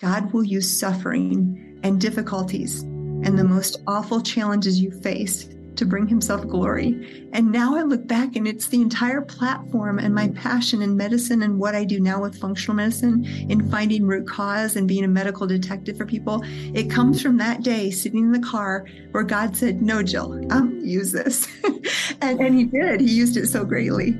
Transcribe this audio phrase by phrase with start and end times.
[0.00, 6.06] God will use suffering and difficulties and the most awful challenges you face to bring
[6.06, 7.28] himself glory.
[7.34, 11.42] And now I look back and it's the entire platform and my passion in medicine
[11.42, 15.08] and what I do now with functional medicine in finding root cause and being a
[15.08, 16.40] medical detective for people.
[16.44, 20.66] It comes from that day sitting in the car where God said, No, Jill, I'll
[20.66, 21.46] use this.
[22.22, 23.02] and, and he did.
[23.02, 24.18] He used it so greatly.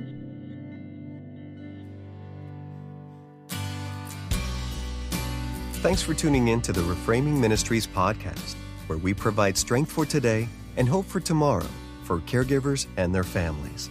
[5.81, 8.55] Thanks for tuning in to the Reframing Ministries podcast,
[8.87, 11.66] where we provide strength for today and hope for tomorrow
[12.05, 13.88] for caregivers and their families.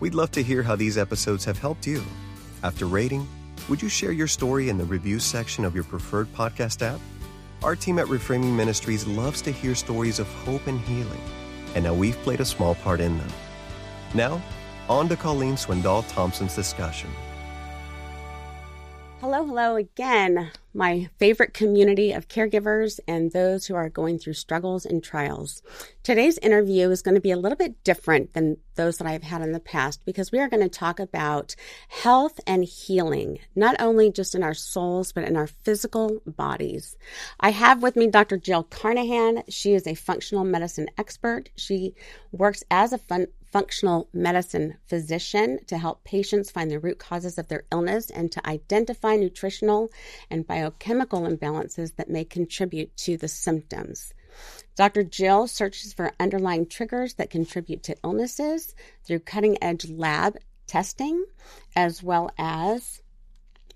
[0.00, 2.02] We'd love to hear how these episodes have helped you.
[2.62, 3.28] After rating,
[3.68, 6.98] would you share your story in the reviews section of your preferred podcast app?
[7.62, 11.20] Our team at Reframing Ministries loves to hear stories of hope and healing,
[11.74, 13.32] and now we've played a small part in them.
[14.14, 14.40] Now,
[14.88, 17.10] on to Colleen Swindoll Thompson's discussion.
[19.20, 24.86] Hello, hello again, my favorite community of caregivers and those who are going through struggles
[24.86, 25.60] and trials.
[26.04, 29.42] Today's interview is going to be a little bit different than those that I've had
[29.42, 31.56] in the past because we are going to talk about
[31.88, 36.96] health and healing, not only just in our souls, but in our physical bodies.
[37.40, 38.36] I have with me Dr.
[38.36, 39.42] Jill Carnahan.
[39.48, 41.50] She is a functional medicine expert.
[41.56, 41.96] She
[42.30, 47.48] works as a fun- functional medicine physician to help patients find the root causes of
[47.48, 49.90] their illness and to identify nutritional
[50.30, 54.14] and biochemical imbalances that may contribute to the symptoms.
[54.76, 55.02] Dr.
[55.02, 58.74] Jill searches for underlying triggers that contribute to illnesses
[59.04, 61.24] through cutting edge lab testing,
[61.74, 63.02] as well as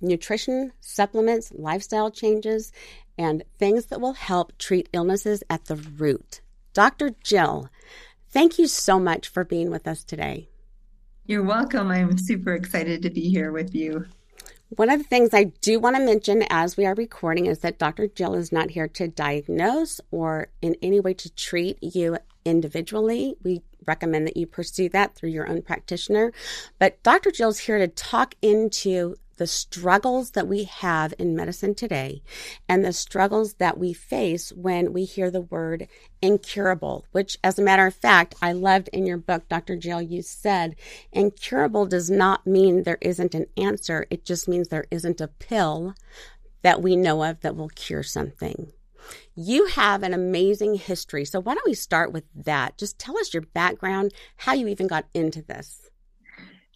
[0.01, 2.73] nutrition, supplements, lifestyle changes,
[3.19, 6.41] and things that will help treat illnesses at the root.
[6.75, 7.14] Dr.
[7.23, 7.69] Jill,
[8.33, 10.49] Thank you so much for being with us today.
[11.27, 11.91] You're welcome.
[11.91, 14.07] I'm super excited to be here with you.
[14.71, 17.79] One of the things I do want to mention as we are recording is that
[17.79, 18.09] Dr.
[18.09, 22.17] Jill is not here to diagnose or in any way to treat you
[22.47, 23.37] individually.
[23.43, 26.33] We recommend that you pursue that through your own practitioner.
[26.79, 27.33] But Dr.
[27.33, 32.23] Jill's here to talk into the struggles that we have in medicine today
[32.69, 35.89] and the struggles that we face when we hear the word
[36.20, 39.77] incurable, which, as a matter of fact, I loved in your book, Dr.
[39.77, 40.77] Jill, you said
[41.13, 44.07] incurable does not mean there isn't an answer.
[44.11, 45.95] It just means there isn't a pill
[46.63, 48.73] that we know of that will cure something.
[49.35, 51.25] You have an amazing history.
[51.25, 52.79] So, why don't we start with that?
[52.79, 55.91] Just tell us your background, how you even got into this.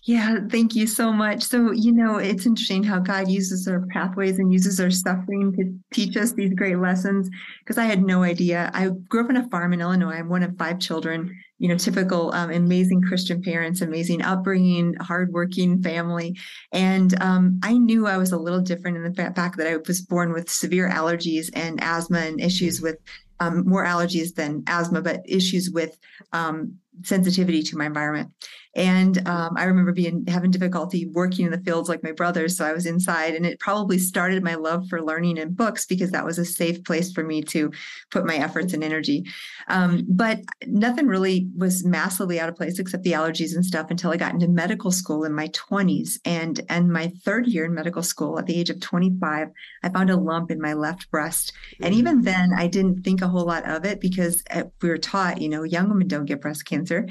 [0.06, 1.42] Yeah, thank you so much.
[1.42, 5.76] So, you know, it's interesting how God uses our pathways and uses our suffering to
[5.92, 7.28] teach us these great lessons.
[7.58, 8.70] Because I had no idea.
[8.72, 10.14] I grew up on a farm in Illinois.
[10.14, 15.82] I'm one of five children, you know, typical um, amazing Christian parents, amazing upbringing, hardworking
[15.82, 16.38] family.
[16.72, 20.02] And um, I knew I was a little different in the fact that I was
[20.02, 22.98] born with severe allergies and asthma and issues with
[23.40, 25.98] um, more allergies than asthma, but issues with
[26.32, 28.30] um, sensitivity to my environment.
[28.76, 32.58] And um, I remember being having difficulty working in the fields like my brothers.
[32.58, 36.10] So I was inside, and it probably started my love for learning and books because
[36.10, 37.72] that was a safe place for me to
[38.10, 39.24] put my efforts and energy.
[39.68, 44.12] Um, but nothing really was massively out of place except the allergies and stuff until
[44.12, 46.18] I got into medical school in my 20s.
[46.26, 49.48] And and my third year in medical school, at the age of 25,
[49.84, 51.52] I found a lump in my left breast.
[51.80, 52.00] And mm-hmm.
[52.00, 55.40] even then, I didn't think a whole lot of it because uh, we were taught,
[55.40, 57.06] you know, young women don't get breast cancer.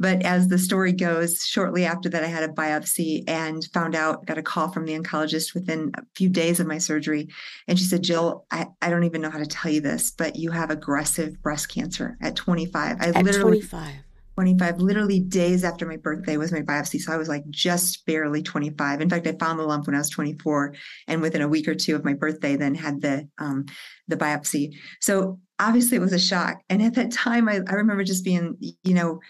[0.00, 4.24] But as the story goes, shortly after that, I had a biopsy and found out,
[4.24, 7.28] got a call from the oncologist within a few days of my surgery.
[7.68, 10.36] And she said, Jill, I, I don't even know how to tell you this, but
[10.36, 12.96] you have aggressive breast cancer at 25.
[12.98, 13.94] I at literally 25.
[14.36, 16.98] 25, literally days after my birthday was my biopsy.
[16.98, 19.02] So I was like just barely 25.
[19.02, 20.74] In fact, I found the lump when I was 24
[21.08, 23.66] and within a week or two of my birthday, then had the, um,
[24.08, 24.76] the biopsy.
[25.02, 26.62] So obviously it was a shock.
[26.70, 29.20] And at that time, I, I remember just being, you know,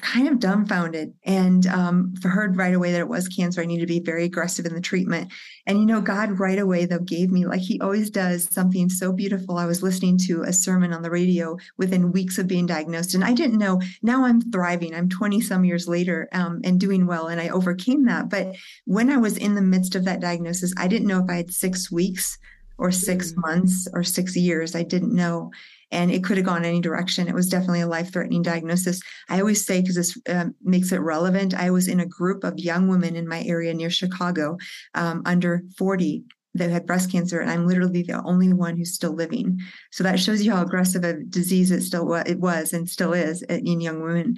[0.00, 3.60] kind of dumbfounded and um, heard right away that it was cancer.
[3.60, 5.32] I needed to be very aggressive in the treatment.
[5.66, 9.12] And, you know, God right away, though, gave me, like he always does, something so
[9.12, 9.58] beautiful.
[9.58, 13.24] I was listening to a sermon on the radio within weeks of being diagnosed, and
[13.24, 13.80] I didn't know.
[14.02, 14.94] Now I'm thriving.
[14.94, 18.28] I'm 20 some years later um, and doing well, and I overcame that.
[18.28, 21.36] But when I was in the midst of that diagnosis, I didn't know if I
[21.36, 22.38] had six weeks
[22.78, 23.40] or 6 mm-hmm.
[23.40, 24.74] months or six years.
[24.74, 25.50] I didn't know
[25.92, 27.28] and it could have gone any direction.
[27.28, 29.00] It was definitely a life threatening diagnosis.
[29.28, 32.58] I always say, because this um, makes it relevant, I was in a group of
[32.58, 34.56] young women in my area near Chicago
[34.94, 36.24] um, under 40
[36.54, 39.60] that had breast cancer, and I'm literally the only one who's still living.
[39.92, 43.42] So that shows you how aggressive a disease it still it was and still is
[43.42, 44.36] in young women.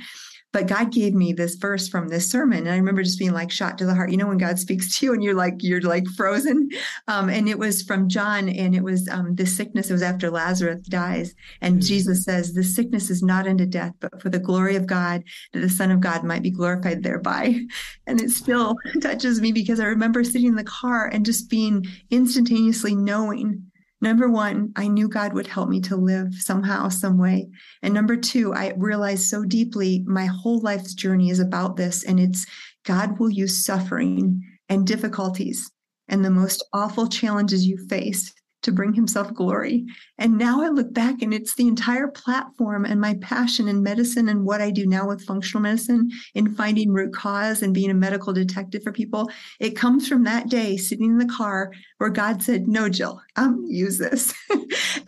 [0.53, 2.61] But God gave me this verse from this sermon.
[2.61, 4.11] And I remember just being like shot to the heart.
[4.11, 6.71] You know, when God speaks to you and you're like, you're like frozen.
[7.06, 9.91] Um, and it was from John, and it was um, this sickness.
[9.91, 11.35] It was after Lazarus dies.
[11.61, 11.87] And mm-hmm.
[11.87, 15.23] Jesus says, The sickness is not unto death, but for the glory of God,
[15.53, 17.61] that the Son of God might be glorified thereby.
[18.06, 21.85] And it still touches me because I remember sitting in the car and just being
[22.11, 23.68] instantaneously knowing
[24.00, 27.49] Number one, I knew God would help me to live somehow, some way.
[27.83, 32.05] And number two, I realized so deeply my whole life's journey is about this.
[32.05, 32.47] And it's
[32.85, 35.71] God will use suffering and difficulties
[36.09, 38.33] and the most awful challenges you face
[38.63, 39.87] to bring himself glory.
[40.19, 44.29] And now I look back and it's the entire platform and my passion in medicine
[44.29, 47.95] and what I do now with functional medicine in finding root cause and being a
[47.95, 49.31] medical detective for people.
[49.61, 53.65] It comes from that day sitting in the car where God said, No, Jill, I'm
[53.67, 54.35] use this.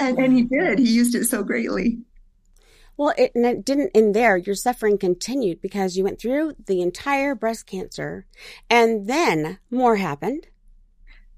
[0.00, 0.78] and, and he did.
[0.78, 1.98] He used it so greatly.
[2.96, 4.36] Well, it, and it didn't end there.
[4.36, 8.26] Your suffering continued because you went through the entire breast cancer
[8.68, 10.48] and then more happened.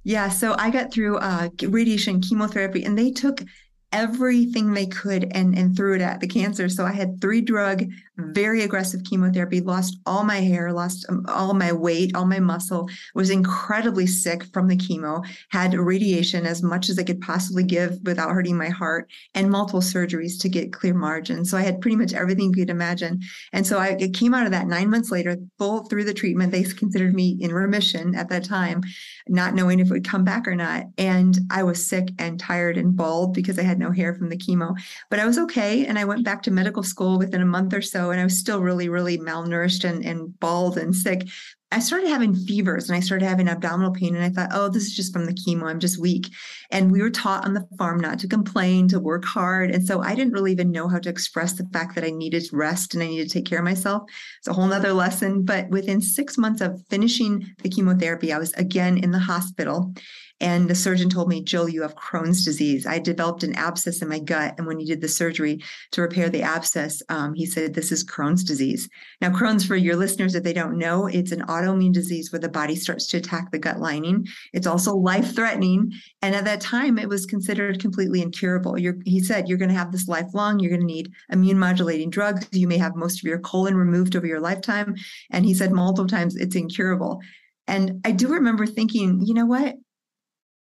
[0.05, 3.43] Yeah, so I got through uh, radiation chemotherapy, and they took
[3.93, 6.69] everything they could and and threw it at the cancer.
[6.69, 7.85] So I had three drug,
[8.17, 12.89] very aggressive chemotherapy, lost all my hair, lost um, all my weight, all my muscle,
[13.15, 17.99] was incredibly sick from the chemo, had radiation as much as I could possibly give
[18.05, 21.51] without hurting my heart, and multiple surgeries to get clear margins.
[21.51, 23.21] So I had pretty much everything you could imagine.
[23.53, 26.53] And so I came out of that nine months later, full through the treatment.
[26.53, 28.83] They considered me in remission at that time,
[29.29, 30.85] not knowing if it would come back or not.
[30.99, 34.37] And I was sick and tired and bald because I had no hair from the
[34.37, 34.75] chemo,
[35.11, 35.87] but I was okay.
[35.87, 38.39] And I went back to medical school within a month or so, and I was
[38.39, 41.29] still really, really malnourished and, and bald and sick.
[41.73, 44.15] I started having fevers and I started having abdominal pain.
[44.15, 45.65] And I thought, oh, this is just from the chemo.
[45.65, 46.29] I'm just weak.
[46.71, 49.71] And we were taught on the farm not to complain, to work hard.
[49.71, 52.45] And so I didn't really even know how to express the fact that I needed
[52.53, 54.03] rest and I needed to take care of myself.
[54.39, 55.45] It's a whole nother lesson.
[55.45, 59.95] But within six months of finishing the chemotherapy, I was again in the hospital.
[60.43, 62.85] And the surgeon told me, Jill, you have Crohn's disease.
[62.85, 64.57] I developed an abscess in my gut.
[64.59, 65.63] And when he did the surgery
[65.93, 68.89] to repair the abscess, um, he said, This is Crohn's disease.
[69.21, 72.49] Now, Crohn's, for your listeners, if they don't know, it's an autoimmune disease where the
[72.49, 74.27] body starts to attack the gut lining.
[74.53, 75.93] It's also life threatening.
[76.23, 78.77] And at that time, it was considered completely incurable.
[78.77, 80.59] You're, he said, You're going to have this lifelong.
[80.59, 82.49] You're going to need immune modulating drugs.
[82.51, 84.97] You may have most of your colon removed over your lifetime.
[85.31, 87.21] And he said multiple times, It's incurable.
[87.69, 89.77] And I do remember thinking, you know what?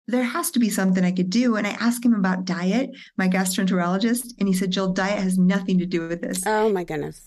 [0.07, 1.55] There has to be something I could do.
[1.55, 5.79] And I asked him about diet, my gastroenterologist, and he said, Jill, diet has nothing
[5.79, 6.45] to do with this.
[6.45, 7.25] Oh my goodness.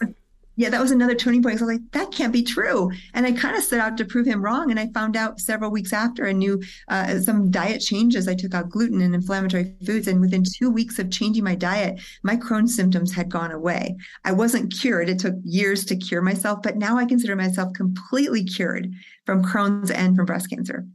[0.58, 1.58] Yeah, that was another turning point.
[1.58, 2.90] So I was like, that can't be true.
[3.12, 4.70] And I kind of set out to prove him wrong.
[4.70, 8.26] And I found out several weeks after I knew uh, some diet changes.
[8.26, 10.08] I took out gluten and inflammatory foods.
[10.08, 13.96] And within two weeks of changing my diet, my Crohn's symptoms had gone away.
[14.25, 15.11] I wasn't cured.
[15.11, 18.90] It took years to cure myself, but now I consider myself completely cured
[19.26, 20.87] from Crohn's and from breast cancer.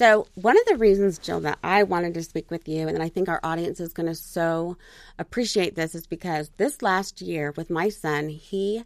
[0.00, 3.10] So, one of the reasons, Jill, that I wanted to speak with you, and I
[3.10, 4.78] think our audience is going to so
[5.18, 8.82] appreciate this, is because this last year with my son, he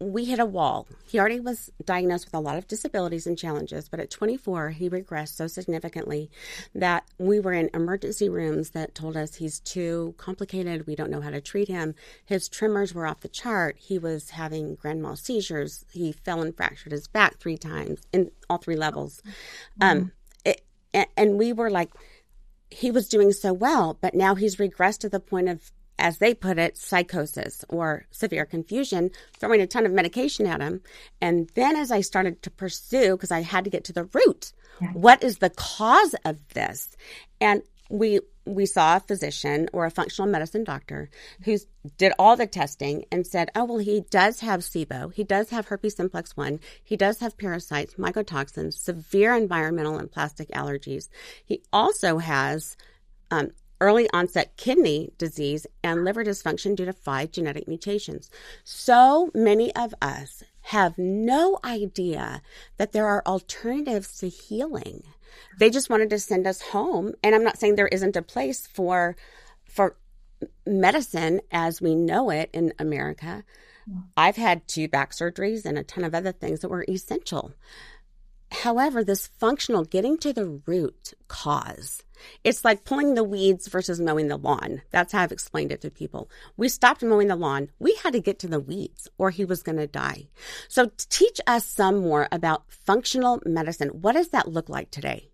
[0.00, 0.86] we hit a wall.
[1.06, 4.88] He already was diagnosed with a lot of disabilities and challenges, but at 24, he
[4.88, 6.30] regressed so significantly
[6.74, 10.86] that we were in emergency rooms that told us he's too complicated.
[10.86, 11.94] We don't know how to treat him.
[12.24, 13.76] His tremors were off the chart.
[13.78, 15.84] He was having grand mal seizures.
[15.90, 19.22] He fell and fractured his back three times in all three levels.
[19.82, 20.12] Um,
[20.92, 21.90] and, and we were like,
[22.70, 26.34] he was doing so well, but now he's regressed to the point of, as they
[26.34, 30.80] put it, psychosis or severe confusion, throwing a ton of medication at him.
[31.20, 34.52] And then as I started to pursue, because I had to get to the root,
[34.80, 34.88] yeah.
[34.92, 36.96] what is the cause of this?
[37.40, 41.10] And we we saw a physician or a functional medicine doctor
[41.44, 41.58] who
[41.98, 45.68] did all the testing and said, "Oh well, he does have SIBO, he does have
[45.68, 51.08] herpes simplex one, he does have parasites, mycotoxins, severe environmental and plastic allergies.
[51.44, 52.76] He also has."
[53.30, 53.50] Um,
[53.80, 58.30] early onset kidney disease and liver dysfunction due to five genetic mutations.
[58.64, 62.42] So many of us have no idea
[62.76, 65.02] that there are alternatives to healing.
[65.58, 67.12] They just wanted to send us home.
[67.22, 69.16] And I'm not saying there isn't a place for
[69.68, 69.96] for
[70.66, 73.44] medicine as we know it in America.
[73.88, 74.04] Mm.
[74.16, 77.52] I've had two back surgeries and a ton of other things that were essential.
[78.50, 82.02] However, this functional getting to the root cause,
[82.44, 84.82] it's like pulling the weeds versus mowing the lawn.
[84.90, 86.30] That's how I've explained it to people.
[86.56, 87.70] We stopped mowing the lawn.
[87.78, 90.28] We had to get to the weeds or he was going to die.
[90.68, 93.88] So teach us some more about functional medicine.
[93.88, 95.30] What does that look like today?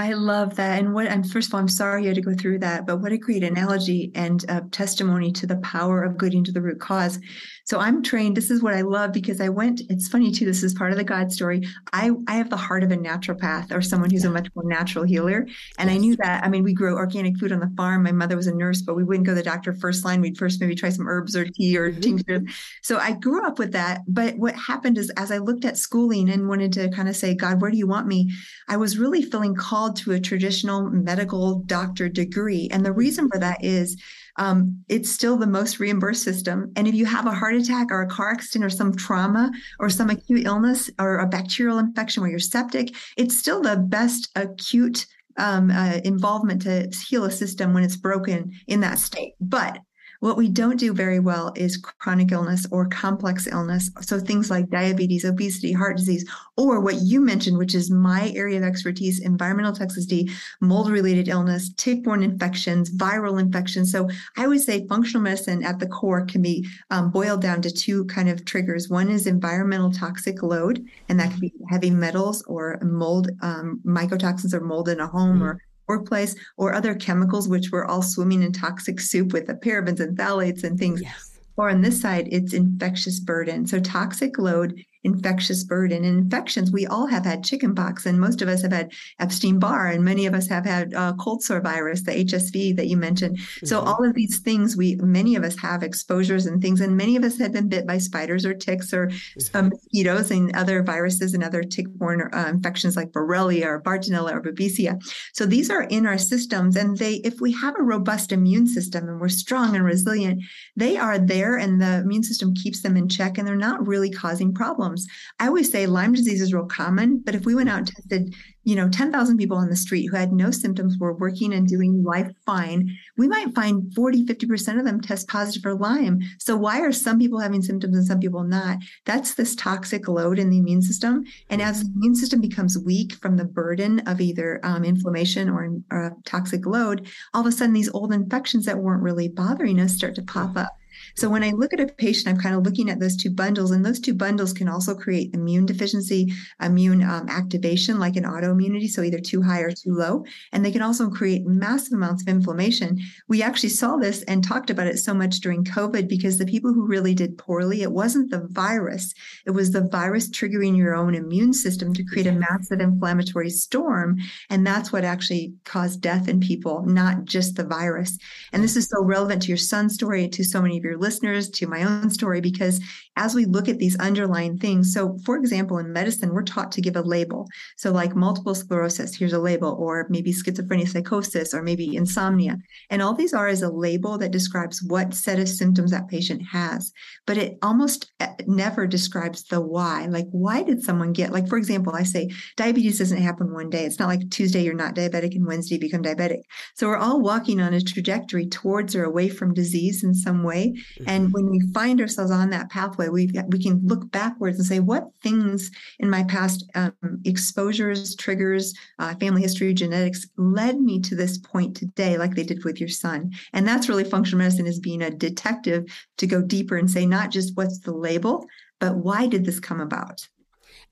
[0.00, 0.78] I love that.
[0.78, 2.98] And what I'm first of all, I'm sorry you had to go through that, but
[2.98, 6.78] what a great analogy and uh, testimony to the power of getting to the root
[6.78, 7.18] cause.
[7.64, 8.36] So I'm trained.
[8.36, 9.82] This is what I love because I went.
[9.90, 10.46] It's funny too.
[10.46, 11.66] This is part of the God story.
[11.92, 15.04] I I have the heart of a naturopath or someone who's a much more natural
[15.04, 15.46] healer,
[15.78, 15.96] and yes.
[15.96, 16.44] I knew that.
[16.44, 18.04] I mean, we grow organic food on the farm.
[18.04, 20.20] My mother was a nurse, but we wouldn't go to the doctor first line.
[20.20, 22.00] We'd first maybe try some herbs or tea or mm-hmm.
[22.00, 22.42] tincture.
[22.82, 24.02] So I grew up with that.
[24.06, 27.34] But what happened is, as I looked at schooling and wanted to kind of say,
[27.34, 28.32] God, where do you want me?
[28.68, 33.38] I was really feeling called to a traditional medical doctor degree, and the reason for
[33.38, 34.00] that is
[34.38, 36.72] um, it's still the most reimbursed system.
[36.76, 39.90] And if you have a heart attack or a car accident or some trauma or
[39.90, 45.06] some acute illness or a bacterial infection where you're septic, it's still the best acute
[45.38, 49.34] um, uh, involvement to heal a system when it's broken in that state.
[49.40, 49.78] But
[50.20, 53.90] what we don't do very well is chronic illness or complex illness.
[54.00, 58.58] So things like diabetes, obesity, heart disease, or what you mentioned, which is my area
[58.58, 63.92] of expertise, environmental toxicity, mold related illness, tick-borne infections, viral infections.
[63.92, 67.70] So I would say functional medicine at the core can be um, boiled down to
[67.70, 68.88] two kind of triggers.
[68.88, 74.52] One is environmental toxic load, and that could be heavy metals or mold, um, mycotoxins
[74.52, 75.44] or mold in a home mm-hmm.
[75.44, 80.00] or workplace or other chemicals, which we're all swimming in toxic soup with the parabens
[80.00, 81.02] and phthalates and things.
[81.02, 81.38] Yes.
[81.56, 83.66] Or on this side, it's infectious burden.
[83.66, 86.72] So toxic load infectious burden and infections.
[86.72, 90.26] We all have had chickenpox, and most of us have had Epstein Barr, and many
[90.26, 93.38] of us have had uh, cold sore virus, the HSV that you mentioned.
[93.38, 93.66] Mm-hmm.
[93.66, 97.16] So all of these things, we many of us have exposures and things, and many
[97.16, 99.68] of us have been bit by spiders or ticks or mm-hmm.
[99.68, 105.00] mosquitoes and other viruses and other tick-borne uh, infections like Borrelia or Bartonella or Babesia.
[105.32, 109.08] So these are in our systems, and they, if we have a robust immune system
[109.08, 110.42] and we're strong and resilient,
[110.74, 114.10] they are there, and the immune system keeps them in check, and they're not really
[114.10, 115.06] causing problems problems.
[115.38, 118.34] I always say Lyme disease is real common, but if we went out and tested,
[118.64, 122.02] you know, 10,000 people on the street who had no symptoms, were working and doing
[122.02, 126.20] life fine, we might find 40, 50% of them test positive for Lyme.
[126.38, 128.78] So why are some people having symptoms and some people not?
[129.04, 131.24] That's this toxic load in the immune system.
[131.50, 135.70] And as the immune system becomes weak from the burden of either um, inflammation or,
[135.90, 139.94] or toxic load, all of a sudden these old infections that weren't really bothering us
[139.94, 140.77] start to pop up.
[141.18, 143.72] So when I look at a patient, I'm kind of looking at those two bundles,
[143.72, 146.32] and those two bundles can also create immune deficiency,
[146.62, 150.24] immune um, activation, like an autoimmunity, so either too high or too low.
[150.52, 153.00] And they can also create massive amounts of inflammation.
[153.26, 156.72] We actually saw this and talked about it so much during COVID because the people
[156.72, 159.12] who really did poorly, it wasn't the virus,
[159.44, 164.18] it was the virus triggering your own immune system to create a massive inflammatory storm.
[164.50, 168.16] And that's what actually caused death in people, not just the virus.
[168.52, 171.07] And this is so relevant to your son's story, to so many of your listeners
[171.10, 172.80] to my own story because
[173.18, 176.80] as we look at these underlying things, so for example, in medicine, we're taught to
[176.80, 177.48] give a label.
[177.76, 182.58] So, like multiple sclerosis, here's a label, or maybe schizophrenia psychosis, or maybe insomnia.
[182.90, 186.42] And all these are is a label that describes what set of symptoms that patient
[186.50, 186.92] has,
[187.26, 190.06] but it almost eh, never describes the why.
[190.06, 193.84] Like, why did someone get, like, for example, I say diabetes doesn't happen one day.
[193.84, 196.42] It's not like Tuesday you're not diabetic and Wednesday become diabetic.
[196.76, 200.74] So, we're all walking on a trajectory towards or away from disease in some way.
[201.06, 201.32] And mm-hmm.
[201.32, 205.08] when we find ourselves on that pathway, we we can look backwards and say, what
[205.22, 211.38] things in my past um, exposures, triggers, uh, family history, genetics led me to this
[211.38, 213.32] point today, like they did with your son.
[213.52, 215.84] And that's really functional medicine is being a detective
[216.18, 218.46] to go deeper and say not just what's the label,
[218.78, 220.28] but why did this come about?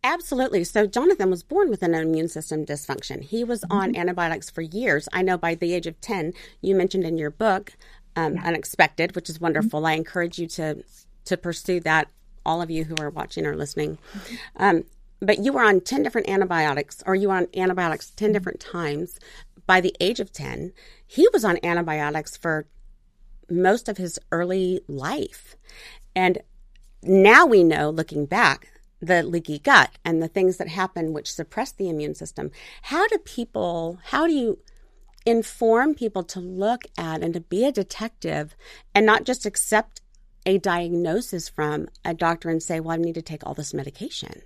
[0.05, 0.63] Absolutely.
[0.63, 3.23] So Jonathan was born with an immune system dysfunction.
[3.23, 4.01] He was on mm-hmm.
[4.01, 5.09] antibiotics for years.
[5.13, 7.73] I know by the age of 10, you mentioned in your book
[8.16, 8.46] um, yeah.
[8.46, 9.80] unexpected, which is wonderful.
[9.80, 9.87] Mm-hmm.
[9.87, 10.82] I encourage you to
[11.26, 12.08] to pursue that.
[12.44, 14.35] All of you who are watching or listening, mm-hmm.
[14.56, 14.85] um,
[15.20, 18.32] but you were on ten different antibiotics, or you were on antibiotics 10 mm-hmm.
[18.32, 19.18] different times.
[19.66, 20.73] By the age of ten,
[21.06, 22.66] he was on antibiotics for
[23.50, 25.56] most of his early life,
[26.14, 26.38] and
[27.02, 28.68] now we know, looking back,
[29.00, 32.50] the leaky gut and the things that happen which suppress the immune system.
[32.82, 33.99] How do people?
[34.04, 34.58] How do you?
[35.26, 38.56] Inform people to look at and to be a detective
[38.95, 40.00] and not just accept
[40.47, 44.42] a diagnosis from a doctor and say, well, I need to take all this medication?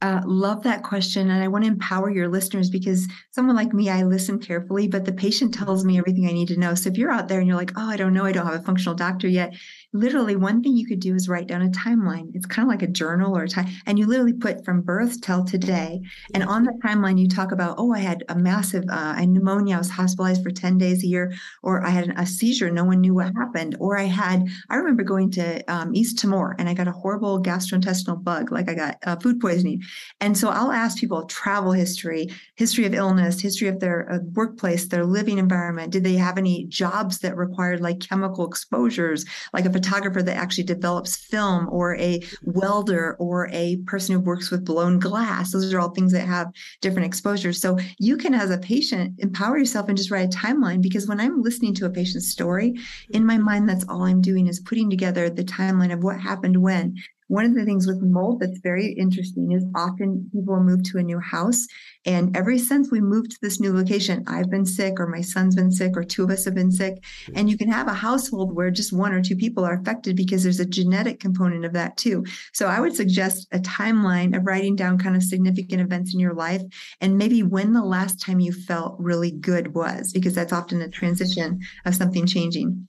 [0.00, 1.30] Uh, love that question.
[1.30, 5.04] And I want to empower your listeners because someone like me, I listen carefully, but
[5.04, 6.74] the patient tells me everything I need to know.
[6.74, 8.60] So if you're out there and you're like, oh, I don't know, I don't have
[8.60, 9.54] a functional doctor yet,
[9.92, 12.30] literally one thing you could do is write down a timeline.
[12.34, 15.20] It's kind of like a journal or a time, and you literally put from birth
[15.20, 16.00] till today.
[16.34, 19.76] And on the timeline, you talk about, oh, I had a massive uh, I pneumonia.
[19.76, 21.32] I was hospitalized for 10 days a year,
[21.62, 22.70] or I had a seizure.
[22.70, 23.76] No one knew what happened.
[23.78, 27.42] Or I had, I remember going to um, East Timor and I got a horrible
[27.42, 29.82] gastrointestinal bug, like I got uh, food poisoning.
[30.20, 34.86] And so I'll ask people travel history, history of illness, history of their uh, workplace,
[34.86, 35.92] their living environment.
[35.92, 40.36] Did they have any jobs that required like chemical exposures, like if a photographer that
[40.36, 45.52] actually develops film, or a welder, or a person who works with blown glass?
[45.52, 46.48] Those are all things that have
[46.80, 47.60] different exposures.
[47.60, 51.20] So you can, as a patient, empower yourself and just write a timeline because when
[51.20, 52.74] I'm listening to a patient's story,
[53.10, 56.56] in my mind, that's all I'm doing is putting together the timeline of what happened
[56.62, 56.96] when.
[57.32, 61.02] One of the things with mold that's very interesting is often people move to a
[61.02, 61.66] new house.
[62.04, 65.56] And ever since we moved to this new location, I've been sick, or my son's
[65.56, 67.02] been sick, or two of us have been sick.
[67.34, 70.42] And you can have a household where just one or two people are affected because
[70.42, 72.22] there's a genetic component of that too.
[72.52, 76.34] So I would suggest a timeline of writing down kind of significant events in your
[76.34, 76.60] life
[77.00, 80.88] and maybe when the last time you felt really good was, because that's often a
[80.90, 82.88] transition of something changing.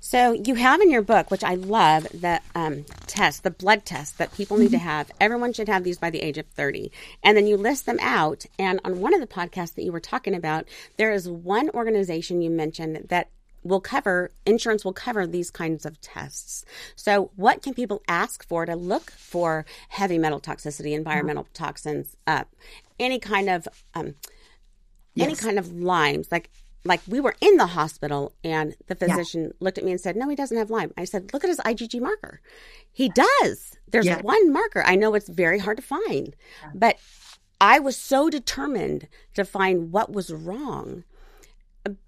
[0.00, 4.16] So you have in your book, which I love, the um, test, the blood test
[4.18, 4.86] that people need to mm-hmm.
[4.86, 5.10] have.
[5.20, 6.90] Everyone should have these by the age of 30.
[7.22, 8.46] And then you list them out.
[8.58, 10.66] And on one of the podcasts that you were talking about,
[10.96, 13.28] there is one organization you mentioned that
[13.62, 16.64] will cover insurance will cover these kinds of tests.
[16.96, 22.44] So what can people ask for to look for heavy metal toxicity, environmental toxins, uh,
[22.98, 24.14] any kind of um,
[25.14, 25.26] yes.
[25.26, 26.48] any kind of limes like
[26.84, 29.50] like we were in the hospital and the physician yeah.
[29.60, 30.92] looked at me and said, No, he doesn't have Lyme.
[30.96, 32.40] I said, Look at his IgG marker.
[32.90, 33.76] He does.
[33.88, 34.20] There's yeah.
[34.22, 34.82] one marker.
[34.84, 36.70] I know it's very hard to find, yeah.
[36.74, 36.96] but
[37.60, 41.04] I was so determined to find what was wrong,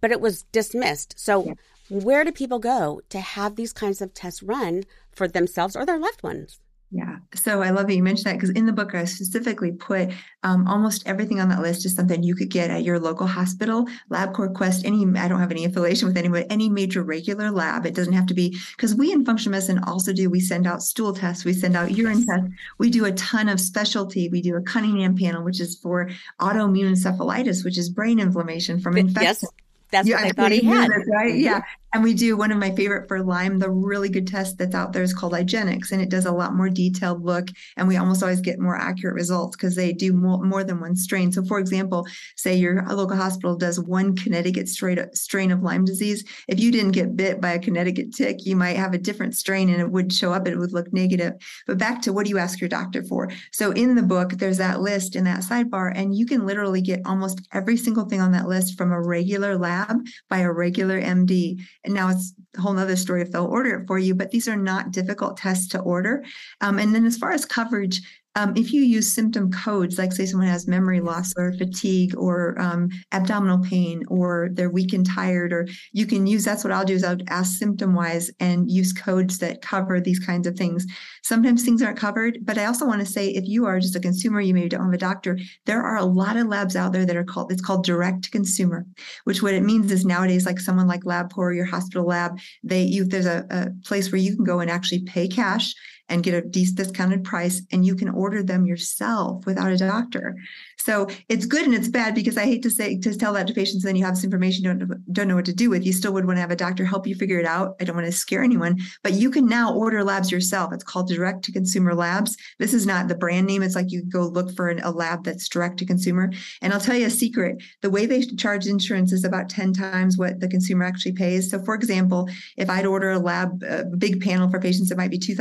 [0.01, 1.19] but it was dismissed.
[1.19, 1.55] So,
[1.91, 5.99] where do people go to have these kinds of tests run for themselves or their
[5.99, 6.59] loved ones?
[6.95, 7.17] Yeah.
[7.35, 10.11] So I love that you mentioned that because in the book, I specifically put
[10.43, 13.87] um, almost everything on that list is something you could get at your local hospital,
[14.11, 17.87] LabCorp Quest, any, I don't have any affiliation with anyone, any major regular lab.
[17.87, 20.83] It doesn't have to be, because we in functional medicine also do, we send out
[20.83, 24.29] stool tests, we send out urine tests, we do a ton of specialty.
[24.29, 28.99] We do a Cunningham panel, which is for autoimmune encephalitis, which is brain inflammation from
[28.99, 29.23] infection.
[29.23, 29.45] Yes.
[29.91, 30.91] That's yeah, what I thought he had.
[31.07, 31.35] right?
[31.35, 31.63] Yeah.
[31.95, 34.95] And we do one of my favorite for Lyme, the really good test that's out
[34.95, 37.49] there is called IGeneX, and it does a lot more detailed look.
[37.77, 40.97] And we almost always get more accurate results because they do more, more than one
[40.97, 41.33] strain.
[41.33, 42.07] So, for example,
[42.37, 46.25] say your local hospital does one Connecticut strain of Lyme disease.
[46.49, 49.69] If you didn't get bit by a Connecticut tick, you might have a different strain
[49.69, 51.35] and it would show up, and it would look negative.
[51.67, 53.31] But back to what do you ask your doctor for?
[53.53, 57.03] So, in the book, there's that list in that sidebar, and you can literally get
[57.05, 59.99] almost every single thing on that list from a regular lab
[60.31, 63.87] by a regular MD and now it's a whole nother story if they'll order it
[63.87, 66.25] for you, but these are not difficult tests to order.
[66.61, 68.01] Um, and then as far as coverage,
[68.35, 72.59] um, if you use symptom codes, like say someone has memory loss or fatigue or
[72.61, 76.85] um, abdominal pain or they're weak and tired, or you can use that's what I'll
[76.85, 80.87] do is I'll ask symptom wise and use codes that cover these kinds of things.
[81.23, 84.01] Sometimes things aren't covered, but I also want to say if you are just a
[84.01, 87.05] consumer, you maybe don't have a doctor, there are a lot of labs out there
[87.05, 88.87] that are called, it's called direct to consumer,
[89.25, 92.83] which what it means is nowadays, like someone like LabCorp or your hospital lab, they
[92.83, 95.75] you there's a, a place where you can go and actually pay cash
[96.09, 100.37] and get a discounted price and you can order them yourself without a doctor.
[100.79, 103.55] So it's good and it's bad because I hate to say to tell that to
[103.55, 105.87] patients, then you have this information don't don't know what to do with.
[105.87, 107.77] You still would want to have a doctor help you figure it out.
[107.81, 110.73] I don't want to scare anyone, but you can now order labs yourself.
[110.73, 112.37] It's called direct to consumer labs.
[112.59, 113.63] This is not the brand name.
[113.63, 116.33] It's like you go look for an, a lab that's direct to consumer.
[116.61, 120.19] And I'll tell you a secret: the way they charge insurance is about ten times
[120.19, 121.51] what the consumer actually pays.
[121.51, 125.11] So, for example, if I'd order a lab, a big panel for patients, it might
[125.11, 125.37] be two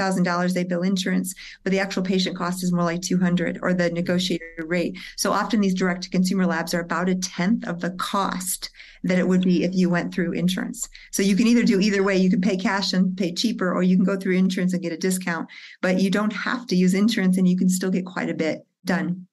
[0.53, 0.67] dollars.
[0.67, 1.33] They bill insurance,
[1.63, 4.97] but the actual patient cost is more like two hundred or the negotiated rate.
[5.17, 8.69] So often these direct to consumer labs are about a tenth of the cost
[9.03, 10.87] that it would be if you went through insurance.
[11.11, 12.17] So you can either do either way.
[12.17, 14.93] You can pay cash and pay cheaper, or you can go through insurance and get
[14.93, 15.47] a discount,
[15.81, 18.65] but you don't have to use insurance and you can still get quite a bit
[18.85, 19.27] done.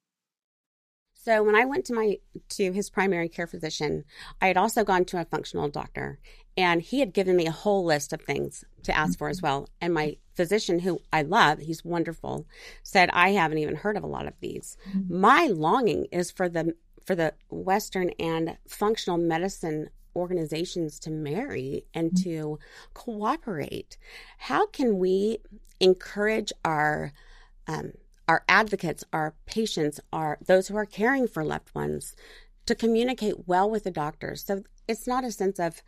[1.13, 2.17] So when I went to my
[2.49, 4.05] to his primary care physician,
[4.41, 6.17] I had also gone to a functional doctor
[6.57, 9.69] and he had given me a whole list of things to ask for as well.
[9.81, 12.47] And my physician, who I love, he's wonderful,
[12.83, 14.77] said I haven't even heard of a lot of these.
[14.89, 15.19] Mm-hmm.
[15.19, 22.15] My longing is for the for the Western and functional medicine organizations to marry and
[22.23, 22.59] to
[22.93, 23.97] cooperate.
[24.37, 25.39] How can we
[25.79, 27.13] encourage our
[27.67, 27.93] um,
[28.27, 32.15] our advocates, our patients, our those who are caring for loved ones
[32.67, 34.45] to communicate well with the doctors.
[34.45, 35.81] So it's not a sense of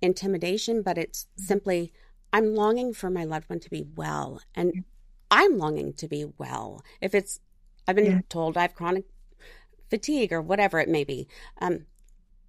[0.00, 1.92] intimidation, but it's simply
[2.32, 4.84] I'm longing for my loved one to be well, and
[5.30, 6.82] I'm longing to be well.
[7.00, 7.40] If it's,
[7.86, 8.20] I've been yeah.
[8.28, 9.04] told I have chronic
[9.88, 11.26] fatigue or whatever it may be.
[11.60, 11.86] Um,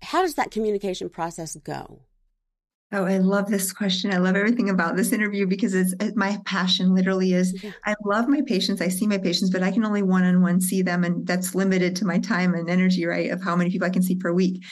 [0.02, 2.02] how does that communication process go?
[2.92, 4.12] Oh, I love this question.
[4.12, 7.72] I love everything about this interview because it's my passion literally is yeah.
[7.86, 8.82] I love my patients.
[8.82, 11.04] I see my patients, but I can only one on one see them.
[11.04, 13.30] And that's limited to my time and energy, right?
[13.30, 14.64] Of how many people I can see per week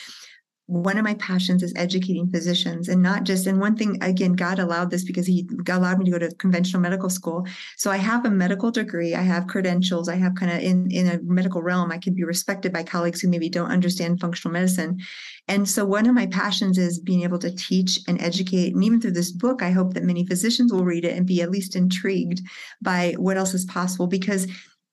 [0.67, 4.59] one of my passions is educating physicians and not just and one thing again god
[4.59, 7.47] allowed this because he allowed me to go to conventional medical school.
[7.77, 11.07] So i have a medical degree i have credentials i have kind of in in
[11.07, 14.99] a medical realm i can be respected by colleagues who maybe don't understand functional medicine.
[15.47, 18.99] And so one of my passions is being able to teach and educate and even
[18.99, 21.77] through this book i hope that many physicians will read it and be at least
[21.77, 22.41] intrigued
[22.81, 24.47] by what else is possible because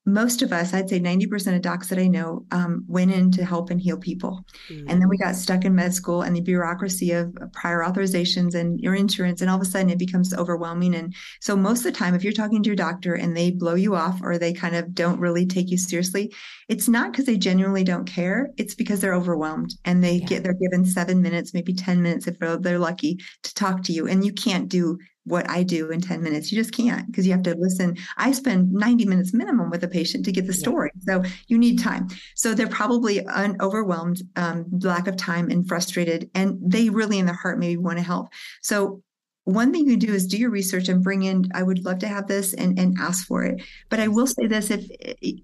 [0.05, 3.43] most of us, I'd say 90% of docs that I know, um, went in to
[3.43, 4.45] help and heal people.
[4.69, 4.87] Mm-hmm.
[4.87, 8.79] And then we got stuck in med school and the bureaucracy of prior authorizations and
[8.79, 9.41] your insurance.
[9.41, 10.93] And all of a sudden it becomes overwhelming.
[10.93, 13.73] And so most of the time, if you're talking to your doctor and they blow
[13.73, 16.31] you off or they kind of don't really take you seriously,
[16.69, 18.51] it's not because they genuinely don't care.
[18.57, 20.25] It's because they're overwhelmed and they yeah.
[20.27, 24.07] get, they're given seven minutes, maybe 10 minutes if they're lucky to talk to you.
[24.07, 26.51] And you can't do what I do in 10 minutes.
[26.51, 27.97] You just can't because you have to listen.
[28.17, 30.91] I spend 90 minutes minimum with a patient to get the story.
[31.01, 32.07] So you need time.
[32.35, 37.25] So they're probably un- overwhelmed, um, lack of time and frustrated, and they really in
[37.25, 38.29] their heart maybe want to help.
[38.61, 39.01] So
[39.45, 42.07] one thing you do is do your research and bring in i would love to
[42.07, 44.85] have this and, and ask for it but i will say this if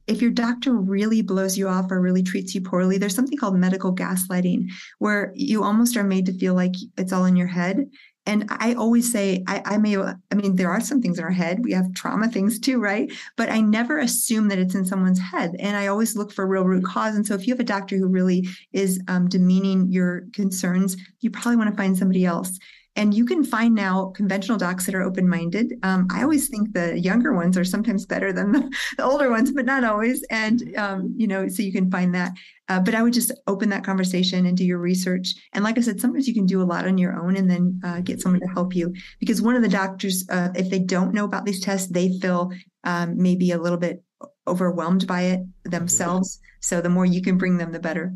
[0.07, 3.55] if your doctor really blows you off or really treats you poorly there's something called
[3.55, 4.65] medical gaslighting
[4.97, 7.85] where you almost are made to feel like it's all in your head
[8.25, 11.31] and I always say, I, I, may, I mean, there are some things in our
[11.31, 11.63] head.
[11.63, 13.11] We have trauma things too, right?
[13.35, 15.55] But I never assume that it's in someone's head.
[15.59, 17.15] And I always look for real root cause.
[17.15, 21.31] And so if you have a doctor who really is um, demeaning your concerns, you
[21.31, 22.59] probably want to find somebody else.
[22.97, 25.73] And you can find now conventional docs that are open minded.
[25.81, 29.51] Um, I always think the younger ones are sometimes better than the, the older ones,
[29.51, 30.23] but not always.
[30.29, 32.33] And, um, you know, so you can find that.
[32.67, 35.33] Uh, but I would just open that conversation and do your research.
[35.53, 37.79] And like I said, sometimes you can do a lot on your own and then
[37.83, 38.93] uh, get someone to help you.
[39.19, 42.51] Because one of the doctors, uh, if they don't know about these tests, they feel
[42.83, 44.03] um, maybe a little bit
[44.47, 46.39] overwhelmed by it themselves.
[46.59, 48.13] So the more you can bring them, the better.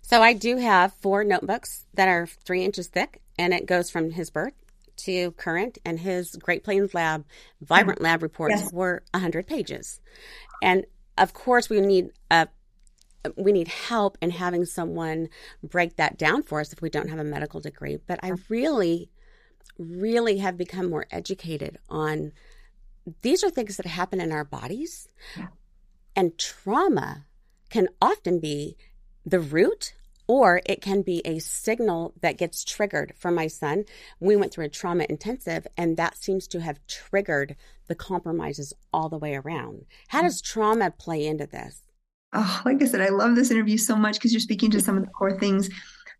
[0.00, 4.10] So I do have four notebooks that are three inches thick and it goes from
[4.10, 4.54] his birth
[4.96, 7.24] to current and his Great Plains Lab
[7.60, 8.04] Vibrant mm-hmm.
[8.04, 8.72] Lab reports yes.
[8.72, 10.00] were 100 pages.
[10.62, 10.86] And
[11.18, 12.48] of course we need a
[13.36, 15.28] we need help in having someone
[15.62, 17.98] break that down for us if we don't have a medical degree.
[18.06, 19.10] But I really,
[19.78, 22.32] really have become more educated on
[23.22, 25.08] these are things that happen in our bodies.
[25.36, 25.48] Yeah.
[26.14, 27.26] And trauma
[27.68, 28.76] can often be
[29.24, 29.94] the root
[30.26, 33.84] or it can be a signal that gets triggered for my son.
[34.20, 39.08] We went through a trauma intensive, and that seems to have triggered the compromises all
[39.08, 39.86] the way around.
[40.08, 41.82] How does trauma play into this?
[42.32, 44.96] Oh, like I said, I love this interview so much because you're speaking to some
[44.96, 45.70] of the core things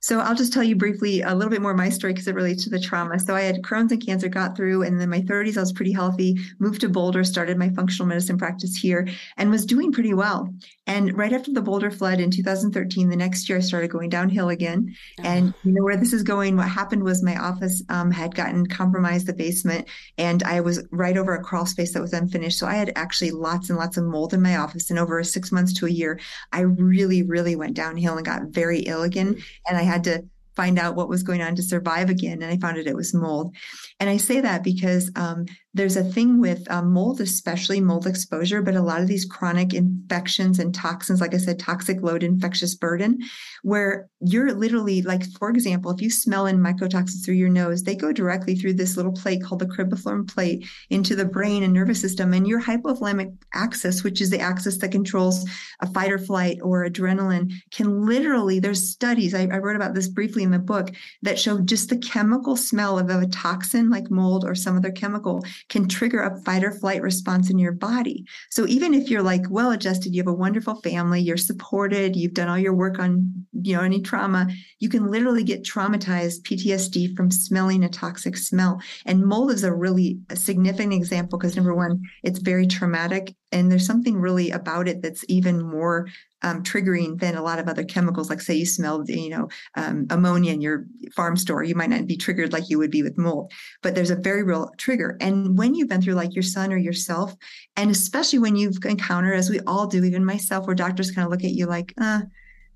[0.01, 2.65] so I'll just tell you briefly a little bit more my story because it relates
[2.65, 3.19] to the trauma.
[3.19, 5.93] So I had Crohn's and cancer, got through, and in my 30s I was pretty
[5.93, 6.37] healthy.
[6.59, 10.53] Moved to Boulder, started my functional medicine practice here, and was doing pretty well.
[10.87, 14.51] And right after the Boulder flood in 2013, the next year I started going downhill
[14.51, 14.95] again.
[15.19, 15.29] Uh-huh.
[15.29, 16.57] And you know where this is going?
[16.57, 21.17] What happened was my office um, had gotten compromised, the basement, and I was right
[21.17, 22.59] over a crawl space that was unfinished.
[22.59, 24.91] So I had actually lots and lots of mold in my office.
[24.91, 26.21] And over six months to a year,
[26.53, 29.43] I really, really went downhill and got very ill again.
[29.69, 30.25] And I had to
[30.57, 32.43] find out what was going on to survive again.
[32.43, 33.55] And I found out it was mold.
[34.01, 35.45] And I say that because um,
[35.77, 39.75] there's a thing with um, mold, especially mold exposure, but a lot of these chronic
[39.75, 43.19] infections and toxins, like I said, toxic load infectious burden,
[43.63, 47.95] where you're literally like, for example, if you smell in mycotoxins through your nose, they
[47.95, 52.01] go directly through this little plate called the cribriform plate into the brain and nervous
[52.01, 52.33] system.
[52.33, 55.45] And your hypothalamic axis, which is the axis that controls
[55.83, 60.09] a fight or flight or adrenaline, can literally, there's studies, I, I wrote about this
[60.09, 64.47] briefly in the book, that show just the chemical smell of a toxin like mold
[64.47, 68.25] or some other chemical can trigger a fight or flight response in your body.
[68.51, 72.35] So even if you're like well adjusted, you have a wonderful family, you're supported, you've
[72.35, 74.49] done all your work on, you know, any trauma,
[74.79, 78.81] you can literally get traumatized PTSD from smelling a toxic smell.
[79.05, 83.87] And mold is a really significant example because number one, it's very traumatic and there's
[83.87, 86.09] something really about it that's even more
[86.47, 88.31] um, triggering than a lot of other chemicals.
[88.31, 92.07] Like say you smelled, you know, um, ammonia in your farm store, you might not
[92.07, 95.17] be triggered like you would be with mold, but there's a very real trigger.
[95.21, 97.35] And when you've been through like your son or yourself,
[97.77, 101.33] and especially when you've encountered, as we all do, even myself, where doctors kind of
[101.33, 102.21] look at you like, uh,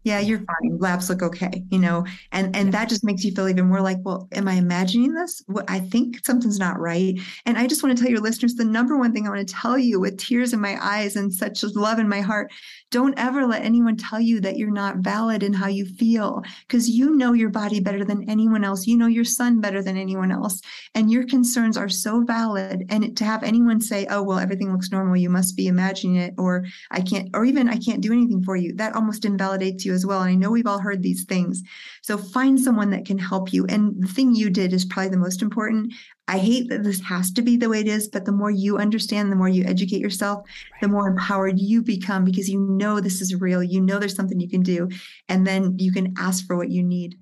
[0.03, 0.79] yeah, you're fine.
[0.79, 3.99] Labs look okay, you know, and and that just makes you feel even more like,
[4.01, 5.43] well, am I imagining this?
[5.69, 7.21] I think something's not right.
[7.45, 9.55] And I just want to tell your listeners the number one thing I want to
[9.55, 12.51] tell you with tears in my eyes and such love in my heart
[12.91, 16.89] don't ever let anyone tell you that you're not valid in how you feel because
[16.89, 18.87] you know your body better than anyone else.
[18.87, 20.61] You know your son better than anyone else.
[20.95, 22.85] And your concerns are so valid.
[22.91, 26.35] And to have anyone say, oh, well, everything looks normal, you must be imagining it,
[26.37, 29.95] or I can't, or even I can't do anything for you, that almost invalidates you
[29.95, 30.23] as well.
[30.23, 31.63] And I know we've all heard these things.
[32.03, 33.67] So find someone that can help you.
[33.67, 35.93] And the thing you did is probably the most important.
[36.31, 38.79] I hate that this has to be the way it is, but the more you
[38.79, 40.81] understand, the more you educate yourself, right.
[40.81, 43.65] the more empowered you become because you know this is real.
[43.65, 44.89] You know there's something you can do,
[45.29, 47.19] and then you can ask for what you need.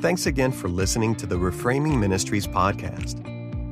[0.00, 3.20] Thanks again for listening to the Reframing Ministries podcast.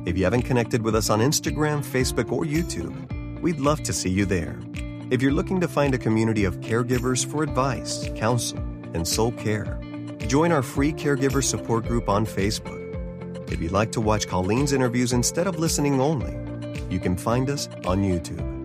[0.07, 4.11] If you haven't connected with us on Instagram, Facebook, or YouTube, we'd love to see
[4.11, 4.59] you there.
[5.09, 8.59] If you're looking to find a community of caregivers for advice, counsel,
[8.93, 9.81] and soul care,
[10.27, 12.78] join our free caregiver support group on Facebook
[13.51, 16.37] if you'd like to watch Colleen's interviews instead of listening only,
[16.89, 18.59] you can find us on YouTube.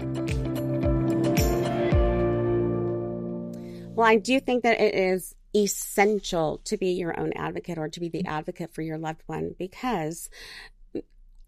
[3.95, 8.01] Well, I do think that it is essential to be your own advocate or to
[8.01, 10.29] be the advocate for your loved one because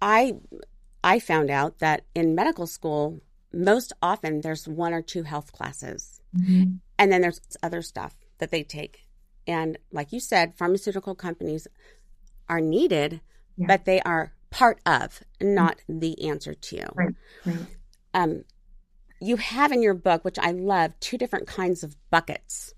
[0.00, 0.34] I
[1.02, 3.20] I found out that in medical school
[3.52, 6.20] most often there's one or two health classes.
[6.36, 6.76] Mm-hmm.
[6.98, 9.06] And then there's other stuff that they take.
[9.46, 11.66] And like you said, pharmaceutical companies
[12.48, 13.20] are needed,
[13.56, 13.66] yeah.
[13.66, 16.00] but they are part of, not mm-hmm.
[16.00, 16.86] the answer to.
[16.94, 17.14] Right.
[17.44, 17.66] right.
[18.14, 18.44] Um,
[19.20, 22.74] you have in your book, which I love, two different kinds of buckets.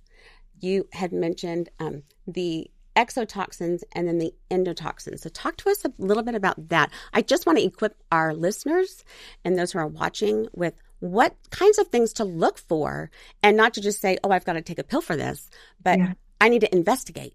[0.61, 5.21] You had mentioned um, the exotoxins and then the endotoxins.
[5.21, 6.91] So, talk to us a little bit about that.
[7.13, 9.05] I just want to equip our listeners
[9.45, 13.11] and those who are watching with what kinds of things to look for
[13.43, 15.49] and not to just say, oh, I've got to take a pill for this,
[15.83, 16.13] but yeah.
[16.41, 17.35] I need to investigate.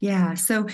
[0.00, 0.34] Yeah.
[0.34, 0.66] So,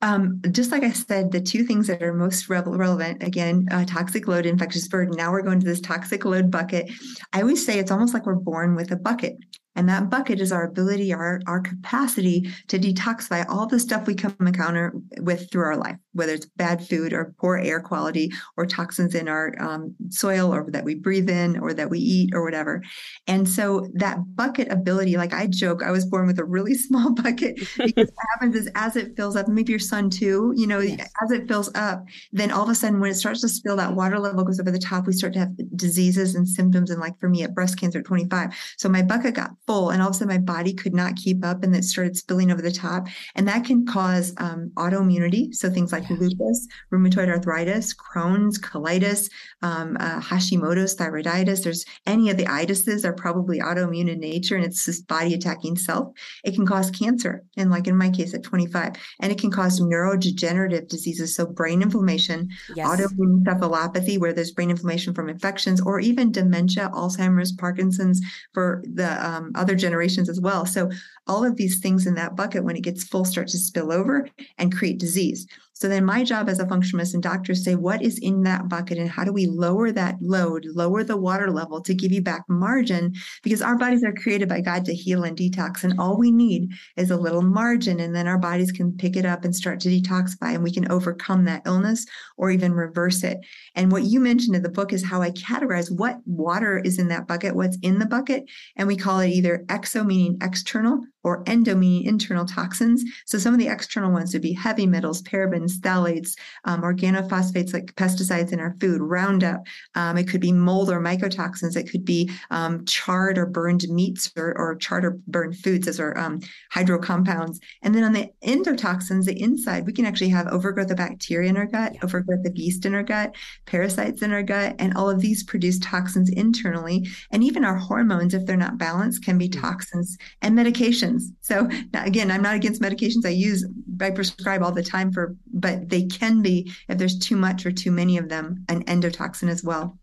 [0.00, 3.84] um, just like I said, the two things that are most re- relevant again, uh,
[3.84, 5.16] toxic load, infectious burden.
[5.16, 6.90] Now we're going to this toxic load bucket.
[7.32, 9.36] I always say it's almost like we're born with a bucket.
[9.78, 14.14] And that bucket is our ability, our, our capacity to detoxify all the stuff we
[14.16, 18.66] come encounter with through our life, whether it's bad food or poor air quality or
[18.66, 22.42] toxins in our um, soil or that we breathe in or that we eat or
[22.42, 22.82] whatever.
[23.28, 27.14] And so that bucket ability, like I joke, I was born with a really small
[27.14, 30.80] bucket because what happens is as it fills up, maybe your son too, you know,
[30.80, 31.08] yes.
[31.22, 33.94] as it fills up, then all of a sudden when it starts to spill, that
[33.94, 36.90] water level goes over the top, we start to have diseases and symptoms.
[36.90, 38.50] And like for me at breast cancer at 25.
[38.76, 41.44] So my bucket got full and all of a sudden my body could not keep
[41.44, 45.68] up and it started spilling over the top and that can cause um, autoimmunity so
[45.68, 46.16] things like yeah.
[46.18, 53.12] lupus rheumatoid arthritis crohn's colitis um, uh, hashimoto's thyroiditis there's any of the itises are
[53.12, 56.08] probably autoimmune in nature and it's this body attacking self
[56.44, 59.82] it can cause cancer and like in my case at 25 and it can cause
[59.82, 62.88] neurodegenerative diseases so brain inflammation yes.
[62.88, 68.22] autoimmune encephalopathy where there's brain inflammation from infections or even dementia alzheimer's parkinson's
[68.54, 70.64] for the um, other generations as well.
[70.64, 70.90] So
[71.26, 74.28] all of these things in that bucket, when it gets full, start to spill over
[74.56, 75.46] and create disease.
[75.78, 78.68] So then my job as a functional medicine doctor is say what is in that
[78.68, 82.20] bucket and how do we lower that load, lower the water level to give you
[82.20, 83.14] back margin
[83.44, 86.72] because our bodies are created by God to heal and detox and all we need
[86.96, 89.88] is a little margin and then our bodies can pick it up and start to
[89.88, 92.04] detoxify and we can overcome that illness
[92.36, 93.38] or even reverse it.
[93.76, 97.06] And what you mentioned in the book is how I categorize what water is in
[97.08, 101.42] that bucket, what's in the bucket, and we call it either exo meaning external or
[101.46, 103.04] endo meaning internal toxins.
[103.26, 107.94] So some of the external ones would be heavy metals, parabens, phthalates, um, organophosphates like
[107.96, 109.66] pesticides in our food, Roundup.
[109.94, 111.76] Um, it could be mold or mycotoxins.
[111.76, 116.00] It could be um, charred or burned meats or, or, charred or burned foods as
[116.00, 117.60] our um, hydro compounds.
[117.82, 121.58] And then on the endotoxins, the inside, we can actually have overgrowth of bacteria in
[121.58, 123.34] our gut, overgrowth of yeast in our gut,
[123.66, 127.06] parasites in our gut, and all of these produce toxins internally.
[127.30, 129.60] And even our hormones, if they're not balanced, can be mm.
[129.60, 131.17] toxins and medications.
[131.40, 133.26] So again, I'm not against medications.
[133.26, 133.66] I use,
[134.00, 137.72] I prescribe all the time for, but they can be, if there's too much or
[137.72, 139.98] too many of them, an endotoxin as well.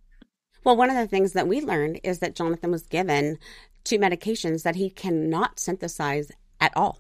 [0.64, 3.38] Well, one of the things that we learned is that Jonathan was given
[3.84, 7.00] two medications that he cannot synthesize at all,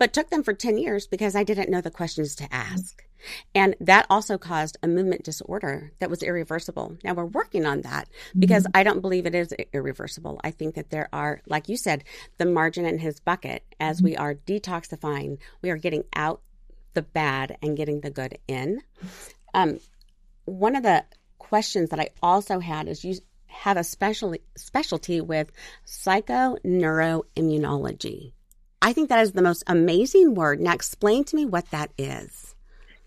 [0.00, 3.04] but took them for 10 years because I didn't know the questions to ask.
[3.54, 6.96] And that also caused a movement disorder that was irreversible.
[7.04, 8.08] Now we're working on that
[8.38, 8.76] because mm-hmm.
[8.76, 10.40] I don't believe it is irreversible.
[10.42, 12.04] I think that there are, like you said,
[12.38, 14.06] the margin in his bucket as mm-hmm.
[14.06, 16.40] we are detoxifying, we are getting out
[16.94, 18.82] the bad and getting the good in.
[19.52, 19.78] Um,
[20.44, 21.04] one of the
[21.38, 25.52] questions that I also had is you have a special specialty with
[25.86, 28.32] psychoneuroimmunology.
[28.82, 30.60] I think that is the most amazing word.
[30.60, 32.53] Now explain to me what that is.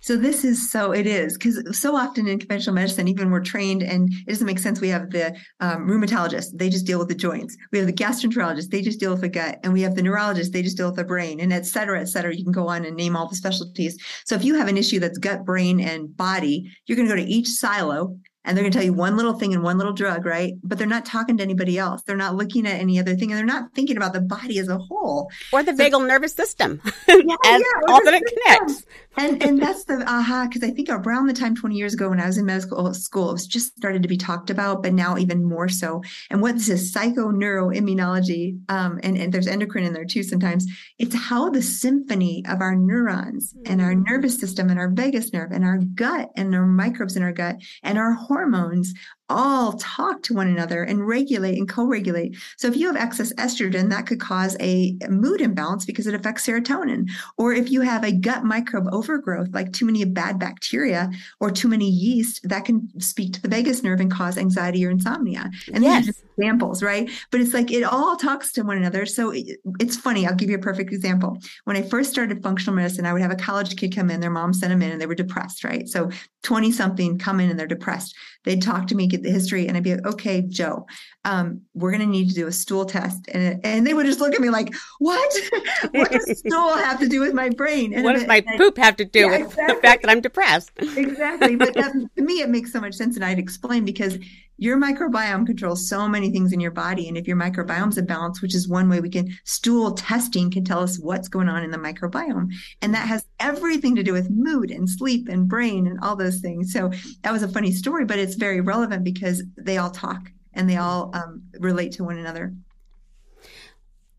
[0.07, 3.83] So this is so it is because so often in conventional medicine, even we're trained
[3.83, 4.79] and it doesn't make sense.
[4.79, 7.57] We have the um, rheumatologist; they just deal with the joints.
[7.73, 10.53] We have the gastroenterologist; they just deal with the gut, and we have the neurologist;
[10.53, 12.33] they just deal with the brain, and et cetera, et cetera.
[12.33, 14.01] You can go on and name all the specialties.
[14.23, 17.21] So if you have an issue that's gut, brain, and body, you're going to go
[17.21, 18.15] to each silo
[18.47, 20.53] and they're going to tell you one little thing and one little drug, right?
[20.63, 22.01] But they're not talking to anybody else.
[22.03, 24.69] They're not looking at any other thing and they're not thinking about the body as
[24.69, 25.29] a whole.
[25.51, 28.85] Or the so, vagal nervous system yeah, as yeah, all that it connects.
[29.17, 32.19] And and that's the aha, because I think around the time 20 years ago when
[32.19, 35.17] I was in medical school, it was just started to be talked about, but now
[35.17, 36.03] even more so.
[36.29, 40.65] And what this is psychoneuroimmunology, um, and, and there's endocrine in there too sometimes,
[40.99, 43.71] it's how the symphony of our neurons mm-hmm.
[43.71, 44.05] and our mm.
[44.07, 47.57] nervous system and our vagus nerve and our gut and our microbes in our gut
[47.83, 48.93] and our hormones
[49.29, 52.37] all talk to one another and regulate and co-regulate.
[52.57, 56.45] So if you have excess estrogen, that could cause a mood imbalance because it affects
[56.45, 57.09] serotonin.
[57.37, 61.09] Or if you have a gut microbe overgrowth, like too many bad bacteria
[61.39, 64.89] or too many yeast, that can speak to the vagus nerve and cause anxiety or
[64.89, 65.49] insomnia.
[65.73, 66.05] And yes.
[66.05, 67.09] these are just examples, right?
[67.31, 69.05] But it's like it all talks to one another.
[69.05, 69.33] So
[69.79, 70.27] it's funny.
[70.27, 71.37] I'll give you a perfect example.
[71.65, 74.29] When I first started functional medicine, I would have a college kid come in, their
[74.29, 75.87] mom sent them in and they were depressed, right?
[75.87, 76.09] So
[76.43, 78.15] 20 something come in and they're depressed.
[78.43, 80.85] They'd talk to me, the history, and I'd be like, okay, Joe,
[81.25, 83.27] um, we're going to need to do a stool test.
[83.33, 85.35] And, and they would just look at me like, what?
[85.91, 87.93] what does stool have to do with my brain?
[87.93, 89.75] And what does my poop have to do yeah, with exactly.
[89.75, 90.71] the fact that I'm depressed?
[90.77, 91.57] exactly.
[91.57, 93.17] But that, to me, it makes so much sense.
[93.17, 94.17] And I'd explain because
[94.55, 97.09] your microbiome controls so many things in your body.
[97.09, 100.79] And if your microbiome's imbalanced, which is one way we can, stool testing can tell
[100.79, 102.53] us what's going on in the microbiome.
[102.81, 106.39] And that has everything to do with mood and sleep and brain and all those
[106.39, 106.71] things.
[106.71, 106.91] So
[107.23, 110.75] that was a funny story, but it's very relevant because they all talk and they
[110.75, 112.53] all um, relate to one another.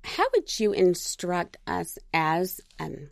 [0.04, 3.10] How would you instruct us as um,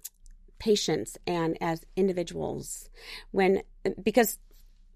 [0.59, 2.89] patients and as individuals
[3.33, 3.63] when,
[4.03, 4.39] because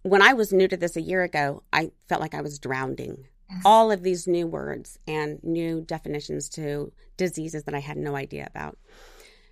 [0.03, 3.27] when I was new to this a year ago, I felt like I was drowning.
[3.51, 3.63] Yes.
[3.65, 8.47] All of these new words and new definitions to diseases that I had no idea
[8.49, 8.79] about.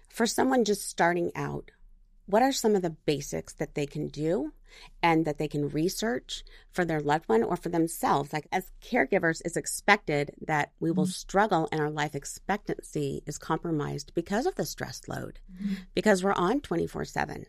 [0.08, 1.70] For someone just starting out,
[2.28, 4.52] what are some of the basics that they can do
[5.02, 8.34] and that they can research for their loved one or for themselves?
[8.34, 11.10] Like, as caregivers, it's expected that we will mm-hmm.
[11.10, 15.74] struggle and our life expectancy is compromised because of the stress load, mm-hmm.
[15.94, 17.46] because we're on 24 7.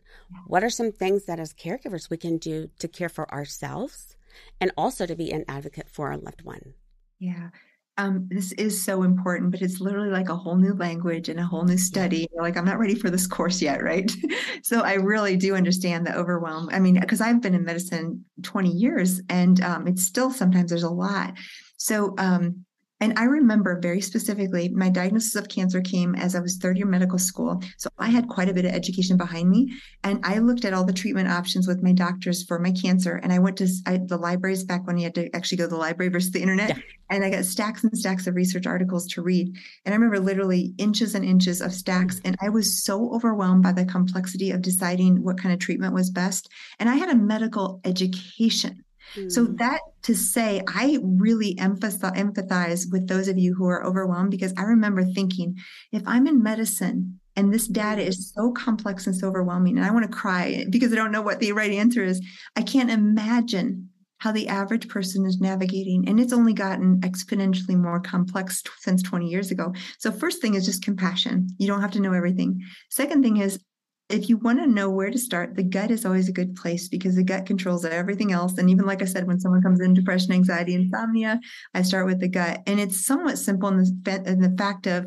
[0.48, 4.16] What are some things that as caregivers we can do to care for ourselves
[4.62, 6.74] and also to be an advocate for our loved one?
[7.20, 7.50] Yeah
[8.00, 11.46] um, this is so important, but it's literally like a whole new language and a
[11.46, 12.30] whole new study.
[12.32, 14.10] You're like, I'm not ready for this course yet, right?
[14.64, 16.70] so I really do understand the overwhelm.
[16.72, 20.84] I mean, because I've been in medicine 20 years and um, it's still sometimes there's
[20.84, 21.34] a lot.
[21.76, 22.64] So um,
[23.02, 26.86] and I remember very specifically, my diagnosis of cancer came as I was third year
[26.86, 27.62] medical school.
[27.78, 29.74] So I had quite a bit of education behind me.
[30.04, 33.16] And I looked at all the treatment options with my doctors for my cancer.
[33.24, 35.70] And I went to I, the libraries back when you had to actually go to
[35.70, 36.70] the library versus the internet.
[36.70, 36.84] Yeah.
[37.10, 39.56] And I got stacks and stacks of research articles to read.
[39.86, 42.20] And I remember literally inches and inches of stacks.
[42.26, 46.12] And I was so overwhelmed by the complexity of deciding what kind of treatment was
[46.12, 46.50] best.
[46.80, 48.84] And I had a medical education.
[49.30, 49.58] So mm.
[49.58, 54.54] that to say, I really empathize, empathize with those of you who are overwhelmed because
[54.58, 55.58] I remember thinking,
[55.92, 59.92] if I'm in medicine and this data is so complex and so overwhelming, and I
[59.92, 62.22] want to cry because I don't know what the right answer is,
[62.56, 66.08] I can't imagine how the average person is navigating.
[66.08, 69.74] And it's only gotten exponentially more complex t- since 20 years ago.
[69.98, 71.48] So, first thing is just compassion.
[71.58, 72.62] You don't have to know everything.
[72.90, 73.60] Second thing is
[74.10, 76.88] if you want to know where to start, the gut is always a good place
[76.88, 78.58] because the gut controls everything else.
[78.58, 81.40] And even like I said, when someone comes in depression, anxiety, insomnia,
[81.76, 82.62] I start with the gut.
[82.66, 85.06] And it's somewhat simple in the, in the fact of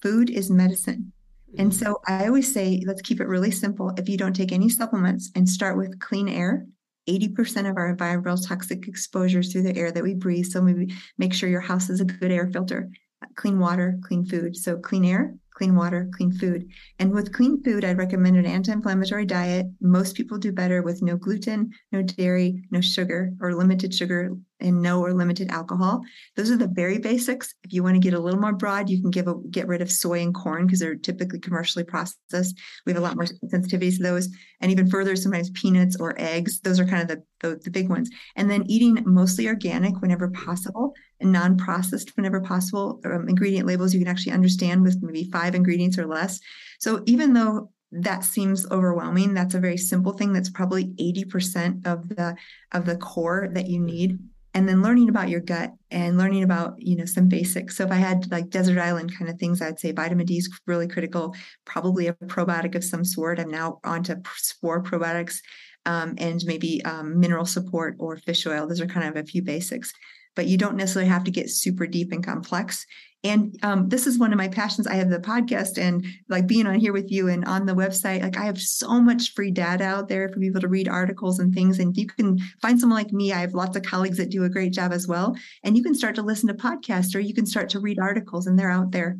[0.00, 1.12] food is medicine.
[1.58, 1.84] And mm-hmm.
[1.84, 3.92] so I always say, let's keep it really simple.
[3.98, 6.66] If you don't take any supplements and start with clean air,
[7.08, 10.46] 80% of our viral toxic exposures through the air that we breathe.
[10.46, 12.88] So maybe make sure your house is a good air filter,
[13.34, 14.56] clean water, clean food.
[14.56, 16.68] So clean air, clean water, clean food.
[16.98, 19.66] And with clean food, I'd recommend an anti inflammatory diet.
[19.80, 24.82] Most people do better with no gluten, no dairy, no sugar, or limited sugar, and
[24.82, 26.00] no or limited alcohol.
[26.34, 27.54] Those are the very basics.
[27.62, 29.82] If you want to get a little more broad, you can give a, get rid
[29.82, 32.58] of soy and corn because they're typically commercially processed.
[32.84, 34.28] We have a lot more sensitivities to those.
[34.60, 36.60] And even further, sometimes peanuts or eggs.
[36.60, 38.10] Those are kind of the, the, the big ones.
[38.34, 43.00] And then eating mostly organic whenever possible and non-processed whenever possible.
[43.04, 46.40] Um, ingredient labels you can actually understand with maybe five ingredients or less.
[46.78, 50.32] So even though that seems overwhelming, that's a very simple thing.
[50.32, 52.36] That's probably 80% of the
[52.72, 54.18] of the core that you need
[54.54, 57.90] and then learning about your gut and learning about you know some basics so if
[57.90, 61.34] i had like desert island kind of things i'd say vitamin d is really critical
[61.64, 64.20] probably a probiotic of some sort i'm now on to
[64.60, 65.38] four probiotics
[65.86, 69.42] um, and maybe um, mineral support or fish oil those are kind of a few
[69.42, 69.92] basics
[70.34, 72.86] but you don't necessarily have to get super deep and complex
[73.24, 74.88] and um, this is one of my passions.
[74.88, 78.20] I have the podcast and like being on here with you and on the website.
[78.20, 81.54] Like I have so much free data out there for people to read articles and
[81.54, 81.78] things.
[81.78, 83.32] And you can find someone like me.
[83.32, 85.36] I have lots of colleagues that do a great job as well.
[85.62, 88.48] And you can start to listen to podcasts or you can start to read articles
[88.48, 89.18] and they're out there.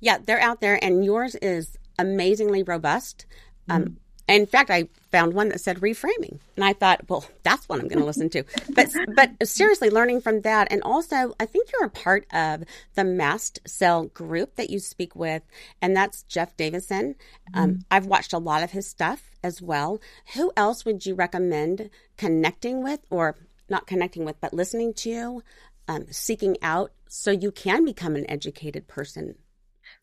[0.00, 0.82] Yeah, they're out there.
[0.82, 3.24] And yours is amazingly robust.
[3.68, 3.94] Um, mm-hmm.
[4.28, 7.88] In fact, I found one that said reframing, and I thought, well, that's what I'm
[7.88, 8.44] going to listen to.
[8.74, 12.64] But but seriously, learning from that, and also, I think you're a part of
[12.96, 15.42] the Mast Cell group that you speak with,
[15.80, 17.14] and that's Jeff Davison.
[17.54, 17.80] Um, mm-hmm.
[17.90, 20.00] I've watched a lot of his stuff as well.
[20.34, 21.88] Who else would you recommend
[22.18, 23.36] connecting with, or
[23.70, 25.42] not connecting with, but listening to,
[25.88, 29.36] um, seeking out, so you can become an educated person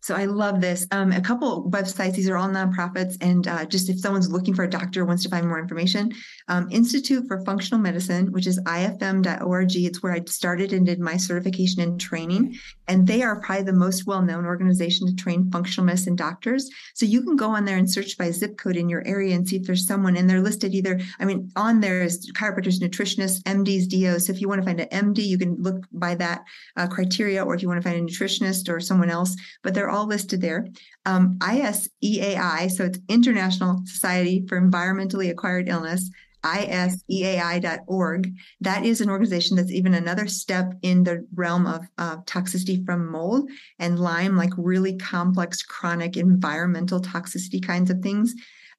[0.03, 0.85] so I love this.
[0.91, 3.15] Um, a couple websites, these are all nonprofits.
[3.21, 6.11] And uh, just if someone's looking for a doctor, wants to find more information,
[6.49, 9.75] um, Institute for Functional Medicine, which is ifm.org.
[9.77, 12.59] It's where I started and did my certification and training.
[12.89, 16.69] And they are probably the most well known organization to train functional medicine doctors.
[16.95, 19.47] So you can go on there and search by zip code in your area and
[19.47, 20.17] see if there's someone.
[20.17, 24.25] And they're listed either, I mean, on there is chiropractors, nutritionists, MDs, DOs.
[24.25, 26.43] So if you want to find an MD, you can look by that
[26.75, 29.37] uh, criteria, or if you want to find a nutritionist or someone else.
[29.61, 30.67] But they're all listed there.
[31.05, 36.09] Um, ISEAI, so it's International Society for Environmentally Acquired Illness,
[36.43, 38.33] iseai.org.
[38.61, 43.09] That is an organization that's even another step in the realm of uh, toxicity from
[43.09, 48.33] mold and Lyme, like really complex chronic environmental toxicity kinds of things.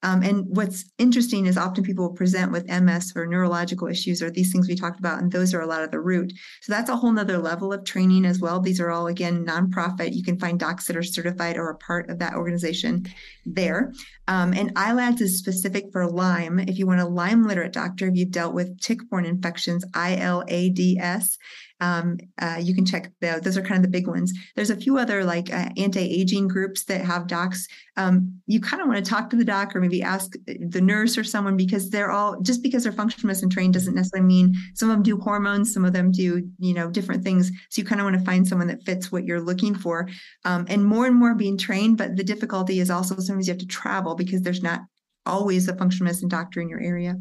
[0.05, 4.53] Um, and what's interesting is often people present with MS or neurological issues or these
[4.53, 6.31] things we talked about, and those are a lot of the root.
[6.61, 8.61] So that's a whole nother level of training as well.
[8.61, 10.15] These are all, again, nonprofit.
[10.15, 13.07] You can find docs that are certified or a part of that organization
[13.47, 13.93] there.
[14.29, 16.59] Um, and ILADS is specific for Lyme.
[16.59, 21.39] If you want a Lyme literate doctor, if you've dealt with tick-borne infections, ILADS
[21.85, 24.33] um, uh, you can check the, those are kind of the big ones.
[24.57, 27.67] There's a few other like uh, anti-aging groups that have docs.
[27.99, 31.19] Um, you kind of want to talk to the doc or maybe ask the nurse
[31.19, 34.89] or someone because they're all just because they're functional medicine trained doesn't necessarily mean some
[34.89, 37.51] of them do hormones, some of them do you know different things.
[37.69, 40.09] So you kind of want to find someone that fits what you're looking for.
[40.47, 43.61] Um, and more and more being trained, but the difficulty is also sometimes you have
[43.61, 44.81] to travel because there's not
[45.27, 47.17] always a functional medicine doctor in your area.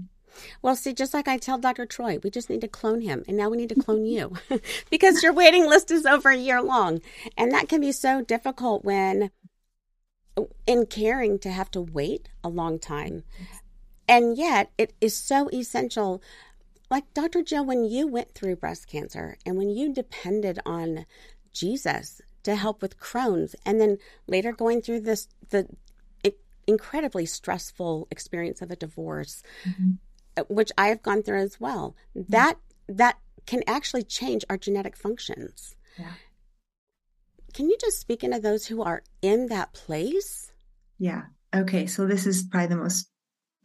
[0.61, 1.85] Well, see, just like I tell Dr.
[1.85, 3.23] Troy, we just need to clone him.
[3.27, 4.33] And now we need to clone you
[4.89, 7.01] because your waiting list is over a year long.
[7.37, 9.31] And that can be so difficult when
[10.65, 13.23] in caring to have to wait a long time.
[14.07, 16.21] And yet it is so essential.
[16.89, 17.41] Like Dr.
[17.41, 21.05] Jill, when you went through breast cancer and when you depended on
[21.53, 25.67] Jesus to help with Crohn's, and then later going through this, the
[26.67, 29.43] incredibly stressful experience of a divorce.
[29.67, 29.91] Mm-hmm
[30.49, 31.95] which I have gone through as well.
[32.15, 32.31] Mm-hmm.
[32.31, 32.57] That
[32.87, 35.75] that can actually change our genetic functions.
[35.97, 36.13] Yeah.
[37.53, 40.51] Can you just speak into those who are in that place?
[40.97, 41.23] Yeah.
[41.53, 41.85] Okay.
[41.85, 43.09] So this is probably the most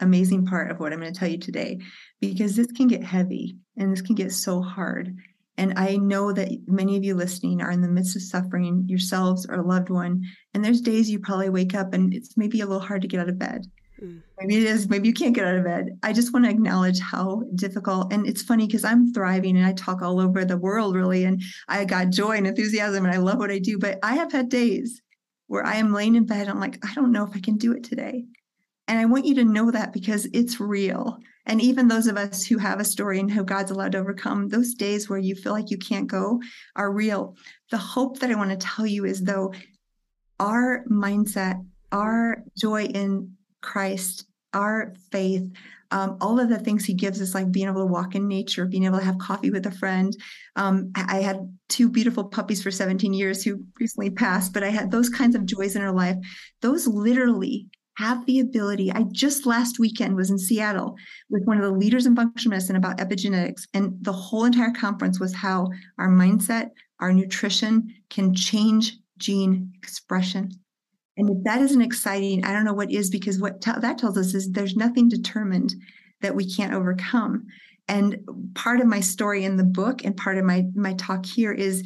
[0.01, 1.79] amazing part of what I'm going to tell you today
[2.21, 5.16] because this can get heavy and this can get so hard.
[5.57, 9.45] And I know that many of you listening are in the midst of suffering yourselves
[9.49, 10.23] or a loved one.
[10.55, 13.21] And there's days you probably wake up and it's maybe a little hard to get
[13.21, 13.66] out of bed.
[14.03, 14.22] Mm.
[14.40, 14.88] Maybe it is.
[14.88, 15.99] Maybe you can't get out of bed.
[16.03, 18.12] I just want to acknowledge how difficult.
[18.12, 21.24] And it's funny because I'm thriving and I talk all over the world, really.
[21.24, 23.78] And I got joy and enthusiasm and I love what I do.
[23.78, 25.03] But I have had days
[25.49, 26.49] where I am laying in bed.
[26.49, 28.24] I'm like, I don't know if I can do it today.
[28.86, 31.18] And I want you to know that because it's real.
[31.44, 34.49] And even those of us who have a story and who God's allowed to overcome,
[34.49, 36.40] those days where you feel like you can't go
[36.76, 37.36] are real.
[37.70, 39.53] The hope that I want to tell you is though,
[40.38, 45.51] our mindset, our joy in Christ, our faith,
[45.91, 48.67] um, all of the things he gives us, like being able to walk in nature,
[48.67, 50.15] being able to have coffee with a friend.
[50.57, 54.91] Um, I had two beautiful puppies for 17 years who recently passed, but I had
[54.91, 56.17] those kinds of joys in our life.
[56.61, 58.93] Those literally have the ability.
[58.93, 60.95] I just last weekend was in Seattle
[61.31, 65.19] with one of the leaders in functional medicine about epigenetics, and the whole entire conference
[65.19, 70.53] was how our mindset, our nutrition can change gene expression.
[71.19, 74.16] And if that isn't exciting, I don't know what is, because what t- that tells
[74.16, 75.75] us is there's nothing determined
[76.23, 77.45] that we can't overcome.
[77.89, 78.19] And
[78.55, 81.85] part of my story in the book and part of my my talk here is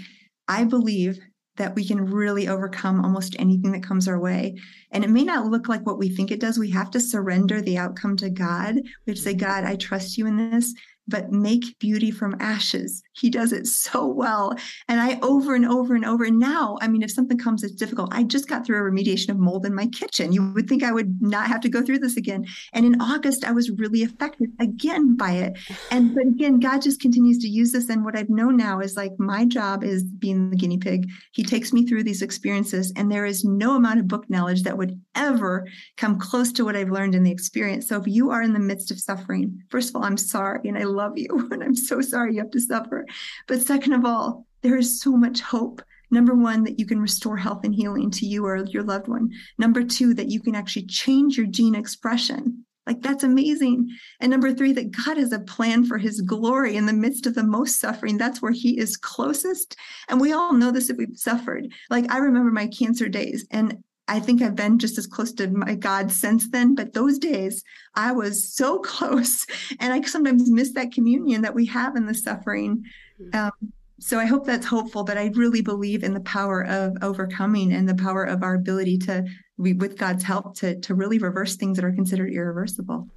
[0.48, 1.18] I believe
[1.56, 4.56] that we can really overcome almost anything that comes our way.
[4.90, 6.58] And it may not look like what we think it does.
[6.58, 8.76] We have to surrender the outcome to God.
[8.76, 10.74] We have to say, God, I trust you in this.
[11.08, 13.02] But make beauty from ashes.
[13.12, 14.54] He does it so well.
[14.88, 16.24] And I over and over and over.
[16.24, 19.30] And now, I mean, if something comes that's difficult, I just got through a remediation
[19.30, 20.32] of mold in my kitchen.
[20.32, 22.46] You would think I would not have to go through this again.
[22.72, 25.58] And in August, I was really affected again by it.
[25.90, 27.88] And but again, God just continues to use this.
[27.88, 31.08] And what I've known now is like my job is being the guinea pig.
[31.32, 34.78] He takes me through these experiences, and there is no amount of book knowledge that
[34.78, 37.88] would ever come close to what I've learned in the experience.
[37.88, 40.78] So if you are in the midst of suffering, first of all, I'm sorry and
[40.78, 41.48] I love you.
[41.52, 43.06] And I'm so sorry you have to suffer.
[43.46, 45.82] But second of all, there is so much hope.
[46.10, 49.30] Number one, that you can restore health and healing to you or your loved one.
[49.58, 52.64] Number two, that you can actually change your gene expression.
[52.86, 53.88] Like that's amazing.
[54.20, 57.34] And number three, that God has a plan for his glory in the midst of
[57.34, 58.18] the most suffering.
[58.18, 59.76] That's where he is closest.
[60.08, 61.68] And we all know this if we've suffered.
[61.90, 63.82] Like I remember my cancer days and
[64.12, 66.74] I think I've been just as close to my God since then.
[66.74, 69.46] But those days, I was so close.
[69.80, 72.84] And I sometimes miss that communion that we have in the suffering.
[73.18, 73.38] Mm-hmm.
[73.38, 77.72] Um, so I hope that's hopeful, but I really believe in the power of overcoming
[77.72, 79.24] and the power of our ability to,
[79.56, 83.08] with God's help, to, to really reverse things that are considered irreversible.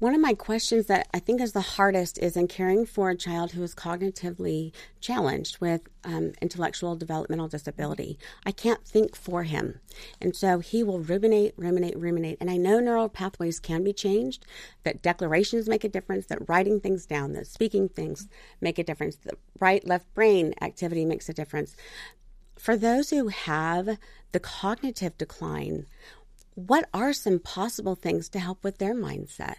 [0.00, 3.16] One of my questions that I think is the hardest is in caring for a
[3.16, 8.18] child who is cognitively challenged with um, intellectual developmental disability.
[8.46, 9.78] I can't think for him.
[10.18, 12.38] And so he will ruminate, ruminate, ruminate.
[12.40, 14.46] And I know neural pathways can be changed,
[14.84, 18.26] that declarations make a difference, that writing things down, that speaking things
[18.58, 21.76] make a difference, that right left brain activity makes a difference.
[22.58, 23.98] For those who have
[24.32, 25.84] the cognitive decline,
[26.54, 29.56] what are some possible things to help with their mindset?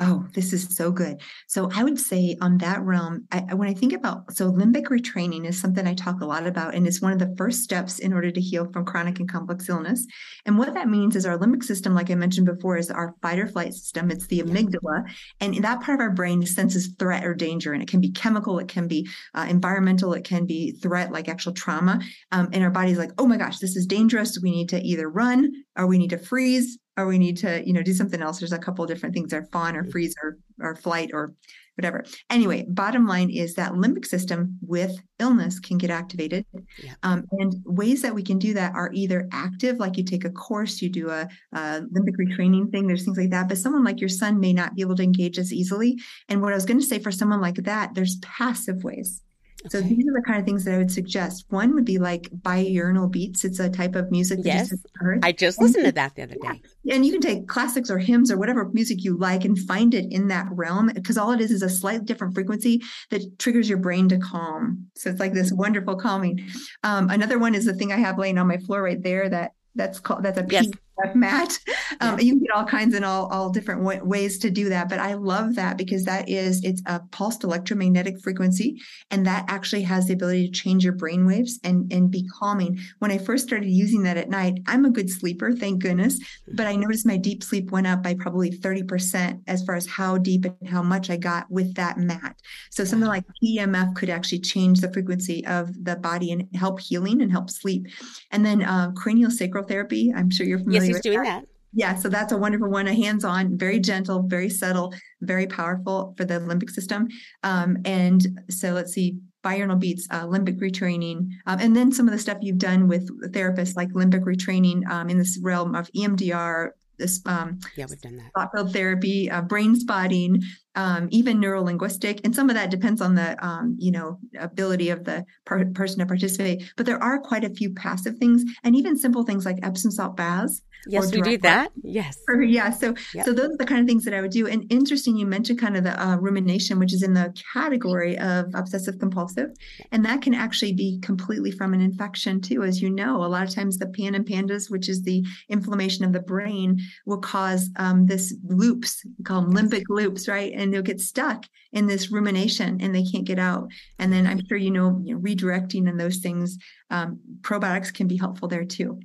[0.00, 1.20] Oh, this is so good.
[1.46, 5.46] So I would say on that realm, I, when I think about so limbic retraining
[5.46, 8.12] is something I talk a lot about, and it's one of the first steps in
[8.12, 10.04] order to heal from chronic and complex illness.
[10.46, 13.38] And what that means is our limbic system, like I mentioned before, is our fight
[13.38, 14.10] or flight system.
[14.10, 15.04] It's the amygdala,
[15.38, 18.58] and that part of our brain senses threat or danger, and it can be chemical,
[18.58, 22.00] it can be uh, environmental, it can be threat like actual trauma.
[22.32, 24.40] Um, and our body's like, oh my gosh, this is dangerous.
[24.42, 27.72] We need to either run or we need to freeze or we need to you
[27.72, 28.38] know do something else.
[28.38, 31.34] There's a couple of different things or fawn or freeze or, or flight or
[31.76, 32.04] whatever.
[32.30, 36.44] Anyway bottom line is that limbic system with illness can get activated.
[36.82, 36.94] Yeah.
[37.02, 40.30] um, and ways that we can do that are either active like you take a
[40.30, 41.58] course you do a, a
[41.92, 44.82] limbic retraining thing there's things like that but someone like your son may not be
[44.82, 45.98] able to engage as easily.
[46.28, 49.20] And what i was going to say for someone like that there's passive ways
[49.68, 51.46] so these are the kind of things that I would suggest.
[51.48, 53.44] One would be like binaural beats.
[53.44, 54.40] It's a type of music.
[54.42, 54.86] yes, just
[55.22, 56.60] I just listened to that the other day.
[56.82, 56.94] Yeah.
[56.94, 60.12] And you can take classics or hymns or whatever music you like and find it
[60.12, 63.78] in that realm because all it is is a slightly different frequency that triggers your
[63.78, 64.86] brain to calm.
[64.96, 66.46] So it's like this wonderful calming.
[66.82, 69.52] Um, another one is the thing I have laying on my floor right there that
[69.74, 70.68] that's called that's a yes
[71.14, 71.58] mat.
[72.00, 74.88] Um, You can get all kinds and all all different w- ways to do that,
[74.88, 78.80] but I love that because that is it's a pulsed electromagnetic frequency,
[79.10, 82.78] and that actually has the ability to change your brain waves and and be calming.
[82.98, 86.18] When I first started using that at night, I'm a good sleeper, thank goodness,
[86.52, 89.86] but I noticed my deep sleep went up by probably thirty percent as far as
[89.86, 92.36] how deep and how much I got with that mat.
[92.70, 97.22] So something like EMF could actually change the frequency of the body and help healing
[97.22, 97.86] and help sleep.
[98.30, 100.82] And then uh, cranial sacral therapy, I'm sure you're familiar.
[100.82, 101.42] Yes, he's doing that.
[101.42, 101.48] that.
[101.76, 102.86] Yeah, so that's a wonderful one.
[102.86, 107.08] A hands-on, very gentle, very subtle, very powerful for the limbic system.
[107.42, 112.12] Um, and so let's see, binaural beats, uh, limbic retraining, um, and then some of
[112.12, 116.70] the stuff you've done with therapists like limbic retraining um, in this realm of EMDR,
[116.98, 118.30] this um, yeah, we've done that.
[118.34, 120.42] Thought field therapy, uh, brain spotting,
[120.74, 125.04] um, even neurolinguistic, and some of that depends on the um, you know ability of
[125.04, 126.72] the per- person to participate.
[126.76, 130.16] But there are quite a few passive things, and even simple things like Epsom salt
[130.16, 130.62] baths.
[130.86, 131.72] Yes, we do that.
[131.82, 132.18] Yes.
[132.28, 132.70] Or, yeah.
[132.70, 133.24] So yep.
[133.24, 134.46] so those are the kind of things that I would do.
[134.46, 138.46] And interesting, you mentioned kind of the uh, rumination, which is in the category of
[138.54, 139.50] obsessive compulsive,
[139.92, 142.62] and that can actually be completely from an infection too.
[142.62, 146.04] As you know, a lot of times the pan and PANDAS, which is the inflammation
[146.04, 150.52] of the brain, will cause um, this loops, called limbic loops, right?
[150.54, 153.68] And they'll get stuck in this rumination and they can't get out.
[153.98, 156.56] And then I'm sure you know, you know redirecting and those things,
[156.90, 159.00] um, probiotics can be helpful there too.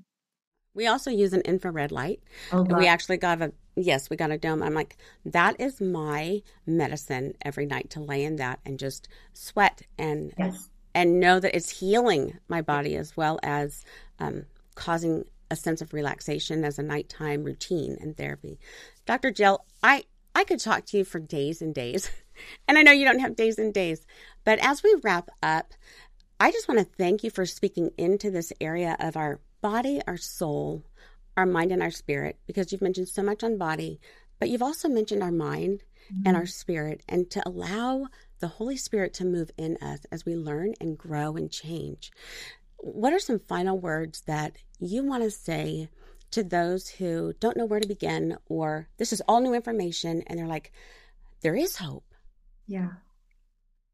[0.79, 2.23] We also use an infrared light.
[2.53, 4.63] Oh, we actually got a yes, we got a dome.
[4.63, 9.81] I'm like, that is my medicine every night to lay in that and just sweat
[9.97, 10.69] and yes.
[10.95, 13.83] and know that it's healing my body as well as
[14.19, 18.57] um, causing a sense of relaxation as a nighttime routine and therapy.
[19.05, 19.31] Dr.
[19.31, 22.09] Jill, I I could talk to you for days and days.
[22.69, 24.07] And I know you don't have days and days,
[24.45, 25.73] but as we wrap up,
[26.39, 30.17] I just want to thank you for speaking into this area of our body, our
[30.17, 30.85] soul,
[31.37, 33.99] our mind, and our spirit, because you've mentioned so much on body,
[34.39, 36.23] But you've also mentioned our mind mm-hmm.
[36.25, 38.07] and our spirit, and to allow
[38.39, 42.11] the Holy Spirit to move in us as we learn and grow and change.
[42.77, 45.89] What are some final words that you want to say
[46.31, 50.39] to those who don't know where to begin, or this is all new information, and
[50.39, 50.71] they're like,
[51.41, 52.05] there is hope?
[52.67, 52.89] Yeah.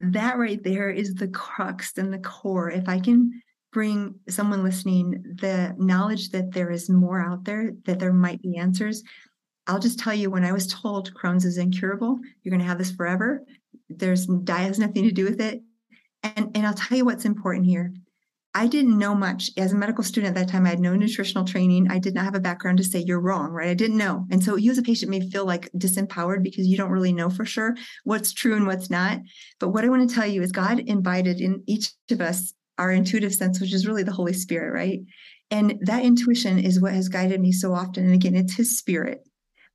[0.02, 2.70] That right there is the crux and the core.
[2.70, 3.42] If I can
[3.76, 8.56] bring someone listening the knowledge that there is more out there, that there might be
[8.56, 9.04] answers,
[9.68, 12.78] I'll just tell you when I was told Crohn's is incurable, you're going to have
[12.78, 13.44] this forever.
[13.90, 15.62] There's diet has nothing to do with it.
[16.24, 17.94] And, and I'll tell you what's important here.
[18.54, 20.66] I didn't know much as a medical student at that time.
[20.66, 21.92] I had no nutritional training.
[21.92, 23.68] I did not have a background to say you're wrong, right?
[23.68, 24.26] I didn't know.
[24.32, 27.30] And so you as a patient may feel like disempowered because you don't really know
[27.30, 29.20] for sure what's true and what's not.
[29.60, 32.92] But what I want to tell you is God invited in each of us our
[32.92, 35.00] intuitive sense, which is really the Holy Spirit, right?
[35.52, 38.06] And that intuition is what has guided me so often.
[38.06, 39.26] And again, it's his spirit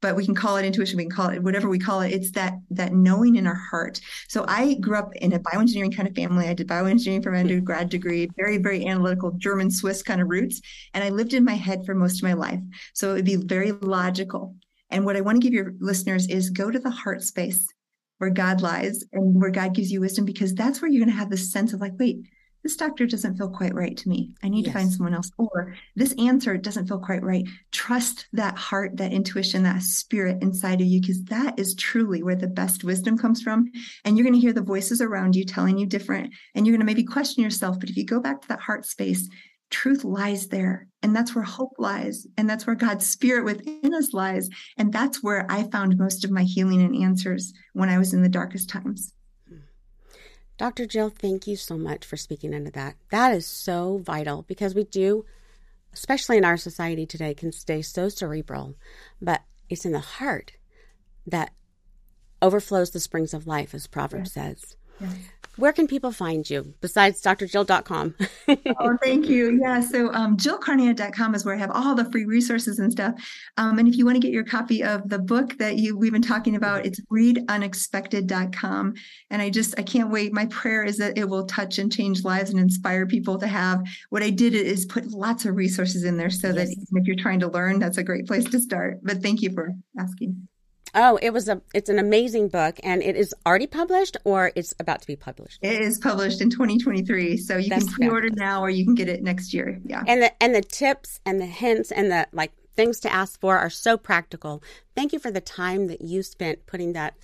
[0.00, 0.96] but we can call it intuition.
[0.96, 2.12] We can call it whatever we call it.
[2.12, 4.00] It's that that knowing in our heart.
[4.28, 6.48] So i grew up in a bioengineering kind of family.
[6.48, 10.60] I did bioengineering for my undergrad degree very very analytical german swiss kind of roots.
[10.94, 12.60] And i lived in my head for most of my life.
[12.94, 14.56] So it would be very logical.
[14.90, 17.66] And what i want to give your listeners is go to the heart space
[18.18, 21.18] where god lies and where god gives you wisdom because that's where you're going to
[21.18, 22.18] have this sense of like wait
[22.62, 24.34] this doctor doesn't feel quite right to me.
[24.42, 24.74] I need yes.
[24.74, 25.30] to find someone else.
[25.38, 27.46] Or this answer doesn't feel quite right.
[27.72, 32.36] Trust that heart, that intuition, that spirit inside of you, because that is truly where
[32.36, 33.70] the best wisdom comes from.
[34.04, 36.86] And you're going to hear the voices around you telling you different, and you're going
[36.86, 37.80] to maybe question yourself.
[37.80, 39.28] But if you go back to that heart space,
[39.70, 40.86] truth lies there.
[41.02, 42.26] And that's where hope lies.
[42.36, 44.50] And that's where God's spirit within us lies.
[44.76, 48.22] And that's where I found most of my healing and answers when I was in
[48.22, 49.14] the darkest times.
[50.60, 50.84] Dr.
[50.84, 52.94] Jill, thank you so much for speaking into that.
[53.08, 55.24] That is so vital because we do,
[55.94, 58.76] especially in our society today, can stay so cerebral,
[59.22, 59.40] but
[59.70, 60.52] it's in the heart
[61.26, 61.54] that
[62.42, 64.60] overflows the springs of life, as Proverbs yes.
[64.60, 64.76] says.
[65.00, 65.16] Yes
[65.56, 68.14] where can people find you besides drjill.com?
[68.48, 69.58] oh, thank you.
[69.60, 69.80] Yeah.
[69.80, 73.14] So um, jillcarnahan.com is where I have all the free resources and stuff.
[73.56, 76.12] Um, and if you want to get your copy of the book that you we've
[76.12, 78.94] been talking about, it's readunexpected.com.
[79.30, 80.32] And I just, I can't wait.
[80.32, 83.82] My prayer is that it will touch and change lives and inspire people to have
[84.10, 86.68] what I did is put lots of resources in there so yes.
[86.68, 88.98] that if you're trying to learn, that's a great place to start.
[89.02, 90.48] But thank you for asking.
[90.94, 94.74] Oh, it was a it's an amazing book and it is already published or it's
[94.80, 95.58] about to be published.
[95.62, 97.36] It is published in 2023.
[97.36, 98.38] So you That's can pre-order fabulous.
[98.38, 99.80] now or you can get it next year.
[99.84, 100.02] Yeah.
[100.06, 103.58] And the and the tips and the hints and the like things to ask for
[103.58, 104.62] are so practical.
[104.94, 107.14] Thank you for the time that you spent putting that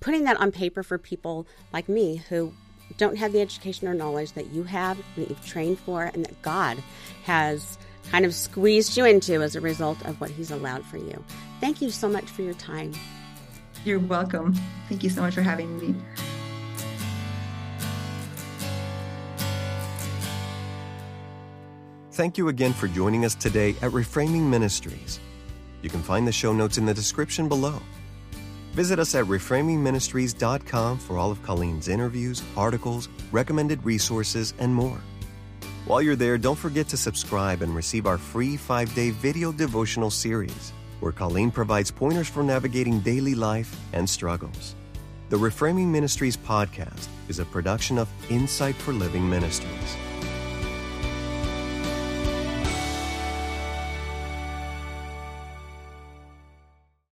[0.00, 2.52] putting that on paper for people like me who
[2.98, 6.42] don't have the education or knowledge that you have, that you've trained for, and that
[6.42, 6.82] God
[7.24, 7.78] has
[8.10, 11.24] kind of squeezed you into as a result of what He's allowed for you.
[11.64, 12.92] Thank you so much for your time.
[13.86, 14.52] You're welcome.
[14.90, 15.94] Thank you so much for having me.
[22.12, 25.20] Thank you again for joining us today at Reframing Ministries.
[25.80, 27.80] You can find the show notes in the description below.
[28.72, 35.00] Visit us at reframingministries.com for all of Colleen's interviews, articles, recommended resources, and more.
[35.86, 40.10] While you're there, don't forget to subscribe and receive our free five day video devotional
[40.10, 44.74] series, where Colleen provides pointers for navigating daily life and struggles.
[45.30, 49.96] The Reframing Ministries podcast is a production of Insight for Living Ministries.